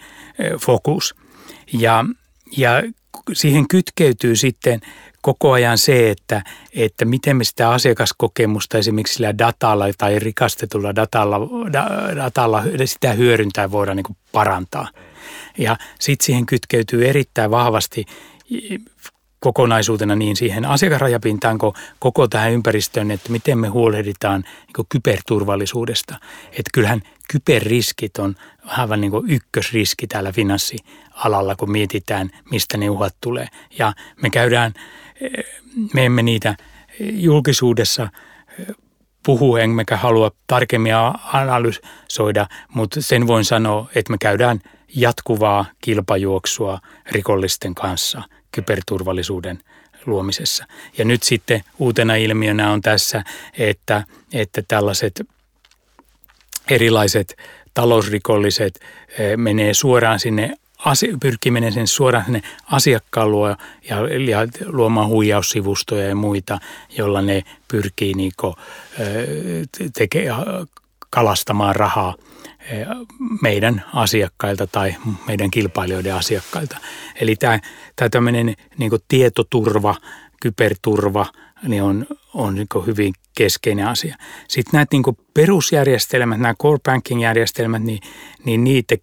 fokus. 0.62 1.16
Ja, 1.74 2.06
ja 2.58 2.84
siihen 3.34 3.68
kytkeytyy 3.68 4.36
sitten– 4.36 4.82
koko 5.22 5.52
ajan 5.52 5.78
se, 5.78 6.10
että, 6.10 6.44
että 6.76 7.06
miten 7.06 7.38
me 7.38 7.44
sitä 7.44 7.70
asiakaskokemusta 7.70 8.78
esimerkiksi 8.78 9.14
sillä 9.14 9.38
datalla 9.38 9.86
tai 9.98 10.20
rikastetulla 10.20 10.96
datalla, 10.96 11.40
datalla 12.16 12.64
sitä 12.86 13.14
hyödyntää 13.14 13.72
voidaan 13.72 13.98
niin 13.98 14.18
parantaa. 14.32 14.88
Ja 15.58 15.78
sitten 16.00 16.26
siihen 16.26 16.46
kytkeytyy 16.46 17.10
erittäin 17.10 17.52
vahvasti 17.52 18.06
kokonaisuutena 19.40 20.16
niin 20.16 20.36
siihen 20.36 20.66
asiakasrajapintaan 20.66 21.58
kuin 21.58 21.74
koko 22.00 22.28
tähän 22.28 22.52
ympäristöön, 22.52 23.12
että 23.12 23.32
miten 23.32 23.58
me 23.58 23.68
huolehditaan 23.68 24.42
niin 24.42 24.86
kyberturvallisuudesta. 24.90 26.20
Että 26.52 26.70
kyllähän 26.74 27.02
kyberriskit 27.32 28.18
on 28.18 28.36
aivan 28.66 29.02
niin 29.02 29.12
ykkösriski 29.28 30.08
täällä 30.08 30.32
finanssialalla, 30.32 31.56
kun 31.56 31.72
mietitään, 31.72 32.30
mistä 32.52 32.78
ne 32.78 32.90
uhat 32.90 33.16
tulee. 33.22 33.48
Ja 33.80 33.94
me 34.22 34.30
käydään 34.30 34.74
me 35.94 36.06
emme 36.06 36.24
niitä 36.24 36.56
julkisuudessa 37.00 38.10
puhu, 39.26 39.58
emmekä 39.58 39.98
halua 39.98 40.32
tarkemmin 40.48 40.94
analysoida, 41.34 42.48
mutta 42.74 43.02
sen 43.02 43.28
voin 43.28 43.46
sanoa, 43.46 43.90
että 43.96 44.12
me 44.12 44.18
käydään 44.22 44.60
jatkuvaa 44.96 45.66
kilpajuoksua 45.82 46.80
rikollisten 47.12 47.76
kanssa 47.76 48.22
kyberturvallisuuden 48.52 49.60
luomisessa. 50.06 50.66
Ja 50.98 51.06
nyt 51.06 51.24
sitten 51.24 51.64
uutena 51.80 52.16
ilmiönä 52.16 52.72
on 52.72 52.82
tässä, 52.82 53.24
että, 53.58 54.04
että 54.34 54.62
tällaiset 54.68 55.22
erilaiset 56.70 57.38
talousrikolliset 57.74 58.80
menee 59.38 59.74
suoraan 59.74 60.20
sinne 60.20 60.56
pyrkiminen 61.22 61.72
sen 61.72 61.88
suoraan 61.88 62.26
sinne 62.26 62.42
asiakkaan 62.72 63.32
luo 63.32 63.48
ja, 63.50 63.58
ja 64.30 64.48
luomaan 64.66 65.08
huijaussivustoja 65.08 66.08
ja 66.08 66.16
muita, 66.16 66.60
jolla 66.98 67.22
ne 67.22 67.44
pyrkii 67.68 68.14
niinku, 68.14 68.56
teke, 69.94 70.26
kalastamaan 71.10 71.76
rahaa 71.76 72.16
meidän 73.42 73.84
asiakkailta 73.94 74.68
tai 74.68 74.96
meidän 75.28 75.52
kilpailijoiden 75.52 76.16
asiakkailta. 76.16 76.78
Eli 77.22 77.36
tämä, 77.36 77.60
tämä 77.96 78.10
tämmöinen 78.10 78.56
niin 78.78 78.92
tietoturva, 79.08 79.96
kyberturva, 80.42 81.26
niin 81.68 81.84
on, 81.84 82.06
on 82.34 82.56
niin 82.56 82.68
hyvin 82.86 83.14
keskeinen 83.40 83.88
asia. 83.88 84.16
Sitten 84.48 84.78
näitä 84.78 84.96
niin 84.96 85.18
perusjärjestelmät, 85.34 86.40
nämä 86.40 86.54
core 86.54 86.80
banking-järjestelmät, 86.84 87.84
niin, 87.84 88.00
niin 88.46 88.64
niitä 88.64 88.96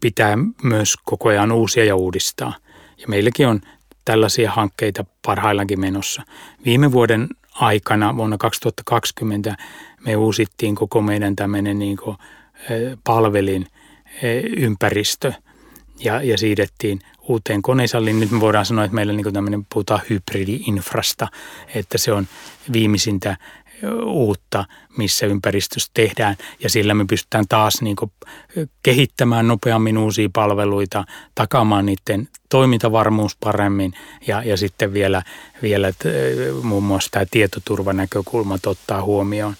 pitää 0.00 0.38
myös 0.62 0.96
koko 1.04 1.28
ajan 1.28 1.52
uusia 1.52 1.84
ja 1.84 1.96
uudistaa. 1.96 2.54
Ja 2.98 3.08
meilläkin 3.08 3.48
on 3.48 3.60
tällaisia 4.04 4.50
hankkeita 4.50 5.04
parhaillaankin 5.26 5.80
menossa. 5.80 6.22
Viime 6.64 6.92
vuoden 6.92 7.28
aikana, 7.54 8.16
vuonna 8.16 8.38
2020, 8.38 9.56
me 10.06 10.16
uusittiin 10.16 10.74
koko 10.74 11.02
meidän 11.02 11.36
tämmöinen 11.36 11.78
niin 11.78 11.96
kuin, 11.96 12.16
palvelin 13.04 13.66
ympäristö 14.56 15.32
ja, 15.98 16.22
ja 16.22 16.38
siirrettiin 16.38 17.00
uuteen 17.28 17.62
konesalliin. 17.62 18.20
Nyt 18.20 18.30
me 18.30 18.40
voidaan 18.40 18.66
sanoa, 18.66 18.84
että 18.84 18.94
meillä 18.94 19.12
niin 19.12 19.32
tämmöinen 19.32 19.66
puhutaan 19.72 20.00
hybridi-infrasta, 20.10 21.28
että 21.74 21.98
se 21.98 22.12
on 22.12 22.26
viimeisintä 22.72 23.36
uutta, 24.04 24.64
missä 24.96 25.26
ympäristössä 25.26 25.90
tehdään 25.94 26.36
ja 26.60 26.70
sillä 26.70 26.94
me 26.94 27.04
pystytään 27.04 27.44
taas 27.48 27.82
niin 27.82 27.96
kehittämään 28.82 29.48
nopeammin 29.48 29.98
uusia 29.98 30.28
palveluita, 30.32 31.04
takaamaan 31.34 31.86
niiden 31.86 32.28
toimintavarmuus 32.48 33.36
paremmin 33.36 33.92
ja, 34.26 34.42
ja 34.42 34.56
sitten 34.56 34.92
vielä, 34.92 35.22
vielä 35.62 35.92
muun 36.62 36.84
muassa 36.84 37.10
tämä 37.10 37.24
tietoturvanäkökulmat 37.30 38.66
ottaa 38.66 39.02
huomioon. 39.02 39.54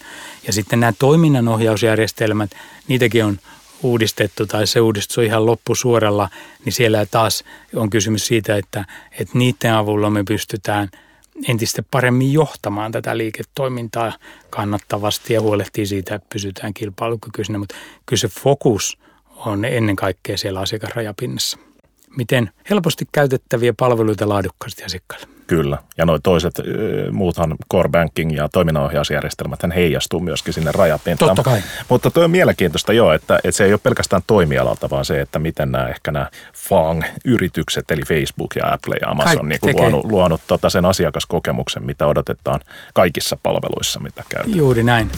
Ja 0.47 0.53
sitten 0.53 0.79
nämä 0.79 0.93
toiminnanohjausjärjestelmät, 0.99 2.51
niitäkin 2.87 3.25
on 3.25 3.39
uudistettu 3.83 4.45
tai 4.45 4.67
se 4.67 4.81
uudistus 4.81 5.17
on 5.17 5.23
ihan 5.23 5.45
loppusuoralla, 5.45 6.29
niin 6.65 6.73
siellä 6.73 7.05
taas 7.05 7.43
on 7.75 7.89
kysymys 7.89 8.27
siitä, 8.27 8.55
että, 8.55 8.85
että 9.11 9.37
niiden 9.37 9.73
avulla 9.73 10.09
me 10.09 10.23
pystytään– 10.23 10.89
entistä 11.47 11.83
paremmin 11.91 12.33
johtamaan 12.33 12.91
tätä 12.91 13.17
liiketoimintaa 13.17 14.13
kannattavasti 14.49 15.33
ja 15.33 15.41
huolehtii 15.41 15.85
siitä, 15.85 16.15
että 16.15 16.27
pysytään 16.33 16.73
kilpailukykyisenä. 16.73 17.57
Mutta 17.57 17.75
kyllä 18.05 18.19
se 18.19 18.27
fokus 18.27 18.97
on 19.35 19.65
ennen 19.65 19.95
kaikkea 19.95 20.37
siellä 20.37 20.59
asiakasrajapinnassa. 20.59 21.57
Miten 22.17 22.51
helposti 22.69 23.07
käytettäviä 23.11 23.73
palveluita 23.77 24.29
laadukkaasti 24.29 24.83
asiakkaille. 24.83 25.34
Kyllä, 25.47 25.77
ja 25.97 26.05
nuo 26.05 26.19
toiset 26.23 26.53
muuthan 27.11 27.55
core 27.71 27.89
banking 27.89 28.35
ja 28.35 28.49
toiminnanohjausjärjestelmät 28.49 29.59
heijastuu 29.75 30.19
myöskin 30.19 30.53
sinne 30.53 30.71
rajapintaan. 30.71 31.35
Totta 31.35 31.51
kai. 31.51 31.61
Mutta 31.89 32.11
tuo 32.11 32.23
on 32.23 32.31
mielenkiintoista 32.31 32.93
jo, 32.93 33.13
että, 33.13 33.35
että 33.35 33.51
se 33.51 33.65
ei 33.65 33.73
ole 33.73 33.79
pelkästään 33.83 34.21
toimialalta, 34.27 34.89
vaan 34.89 35.05
se, 35.05 35.21
että 35.21 35.39
miten 35.39 35.71
nämä 35.71 35.87
ehkä 35.87 36.11
nämä 36.11 36.29
FANG-yritykset, 36.53 37.91
eli 37.91 38.01
Facebook 38.01 38.55
ja 38.55 38.73
Apple 38.73 38.95
ja 39.01 39.09
Amazon, 39.09 39.49
niin 39.49 39.59
kuin 39.61 39.75
luonut, 39.75 40.05
luonut 40.05 40.41
tota 40.47 40.69
sen 40.69 40.85
asiakaskokemuksen, 40.85 41.85
mitä 41.85 42.07
odotetaan 42.07 42.59
kaikissa 42.93 43.37
palveluissa, 43.43 43.99
mitä 43.99 44.23
käytetään. 44.29 44.57
Juuri 44.57 44.83
näin. 44.83 45.11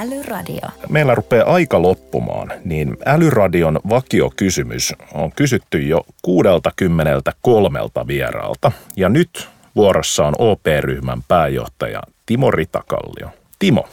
Älyradio. 0.00 0.68
Meillä 0.88 1.14
rupeaa 1.14 1.54
aika 1.54 1.82
loppumaan, 1.82 2.52
niin 2.64 2.96
Älyradion 3.06 3.80
vakiokysymys 3.88 4.94
on 5.14 5.32
kysytty 5.32 5.78
jo 5.78 6.06
63 6.22 7.78
vieraalta. 8.06 8.72
Ja 8.96 9.08
nyt 9.08 9.48
vuorossa 9.76 10.26
on 10.26 10.34
OP-ryhmän 10.38 11.22
pääjohtaja 11.28 12.02
Timo 12.26 12.50
Ritakallio. 12.50 13.28
Timo, 13.58 13.88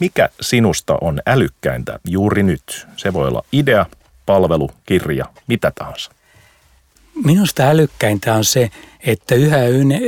mikä 0.00 0.28
sinusta 0.40 0.98
on 1.00 1.20
älykkäintä 1.26 1.98
juuri 2.08 2.42
nyt? 2.42 2.86
Se 2.96 3.12
voi 3.12 3.28
olla 3.28 3.42
idea, 3.52 3.86
palvelu, 4.26 4.70
kirja, 4.86 5.24
mitä 5.46 5.72
tahansa. 5.74 6.10
Minusta 7.24 7.62
älykkäintä 7.62 8.34
on 8.34 8.44
se, 8.44 8.70
että 9.06 9.34
yhä 9.34 9.58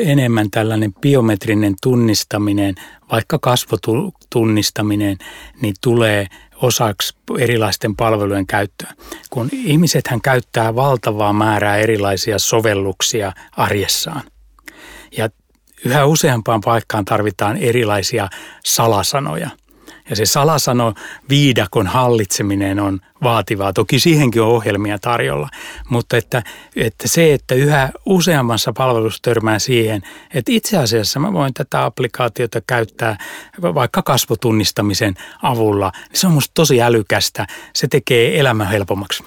enemmän 0.05 0.51
tällainen 0.51 0.95
biometrinen 0.95 1.75
tunnistaminen, 1.83 2.75
vaikka 3.13 3.39
kasvotunnistaminen, 3.39 5.17
niin 5.63 5.75
tulee 5.81 6.27
osaksi 6.63 7.17
erilaisten 7.39 7.97
palvelujen 7.97 8.47
käyttöä. 8.47 8.93
Kun 9.31 9.49
ihmisethän 9.53 10.21
käyttää 10.21 10.75
valtavaa 10.75 11.33
määrää 11.33 11.77
erilaisia 11.77 12.39
sovelluksia 12.39 13.33
arjessaan. 13.57 14.23
Ja 15.17 15.29
yhä 15.85 16.07
useampaan 16.07 16.61
paikkaan 16.61 17.05
tarvitaan 17.05 17.57
erilaisia 17.57 18.29
salasanoja– 18.65 19.51
ja 20.11 20.17
se 20.17 20.27
salasano 20.27 20.95
viidakon 21.29 21.87
hallitseminen 21.87 22.81
on 22.81 23.01
vaativaa. 23.23 23.73
Toki 23.73 24.01
siihenkin 24.01 24.43
on 24.43 24.49
ohjelmia 24.49 24.99
tarjolla, 24.99 25.49
mutta 25.89 26.17
että, 26.17 26.43
että 26.77 27.09
se, 27.09 27.35
että 27.35 27.55
yhä 27.55 27.91
useammassa 28.07 28.73
palvelussa 28.73 29.23
törmää 29.23 29.59
siihen, 29.59 30.03
että 30.35 30.53
itse 30.53 30.77
asiassa 30.77 31.21
mä 31.21 31.33
voin 31.33 31.55
tätä 31.55 31.85
applikaatiota 31.85 32.61
käyttää 32.67 33.19
vaikka 33.63 34.03
kasvotunnistamisen 34.03 35.15
avulla, 35.43 35.93
niin 36.09 36.19
se 36.19 36.27
on 36.27 36.33
musta 36.33 36.51
tosi 36.55 36.83
älykästä. 36.83 37.47
Se 37.73 37.89
tekee 37.89 38.41
elämän 38.41 38.69
helpommaksi. 38.69 39.25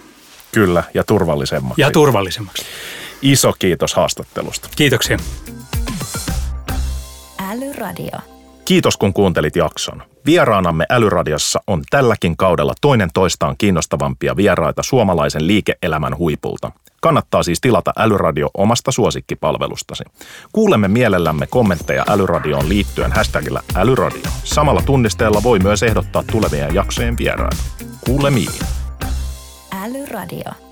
Kyllä, 0.52 0.84
ja 0.94 1.04
turvallisemmaksi. 1.04 1.82
Ja 1.82 1.92
turvallisemmaksi. 1.92 2.66
Iso 3.22 3.54
kiitos 3.60 3.94
haastattelusta. 3.94 4.70
Kiitoksia. 4.76 5.18
Älyradio. 7.40 8.41
Kiitos 8.66 8.98
kun 8.98 9.14
kuuntelit 9.14 9.56
jakson. 9.56 10.04
Vieraanamme 10.26 10.86
Älyradiossa 10.90 11.60
on 11.68 11.84
tälläkin 11.90 12.38
kaudella 12.38 12.74
toinen 12.82 13.10
toistaan 13.14 13.56
kiinnostavampia 13.58 14.36
vieraita 14.36 14.84
suomalaisen 14.84 15.48
liike-elämän 15.48 16.18
huipulta. 16.18 16.72
Kannattaa 17.02 17.44
siis 17.44 17.62
tilata 17.62 17.94
Älyradio 17.98 18.50
omasta 18.54 18.92
suosikkipalvelustasi. 18.92 20.04
Kuulemme 20.52 20.88
mielellämme 20.88 21.48
kommentteja 21.48 22.06
Älyradioon 22.10 22.70
liittyen 22.70 23.12
hashtagillä 23.12 23.62
Älyradio. 23.76 24.32
Samalla 24.44 24.82
tunnisteella 24.86 25.44
voi 25.44 25.60
myös 25.60 25.84
ehdottaa 25.84 26.24
tulevien 26.32 26.74
jaksojen 26.74 27.18
vieraita. 27.18 27.64
Kuulemiin. 28.06 28.52
Älyradio. 29.72 30.71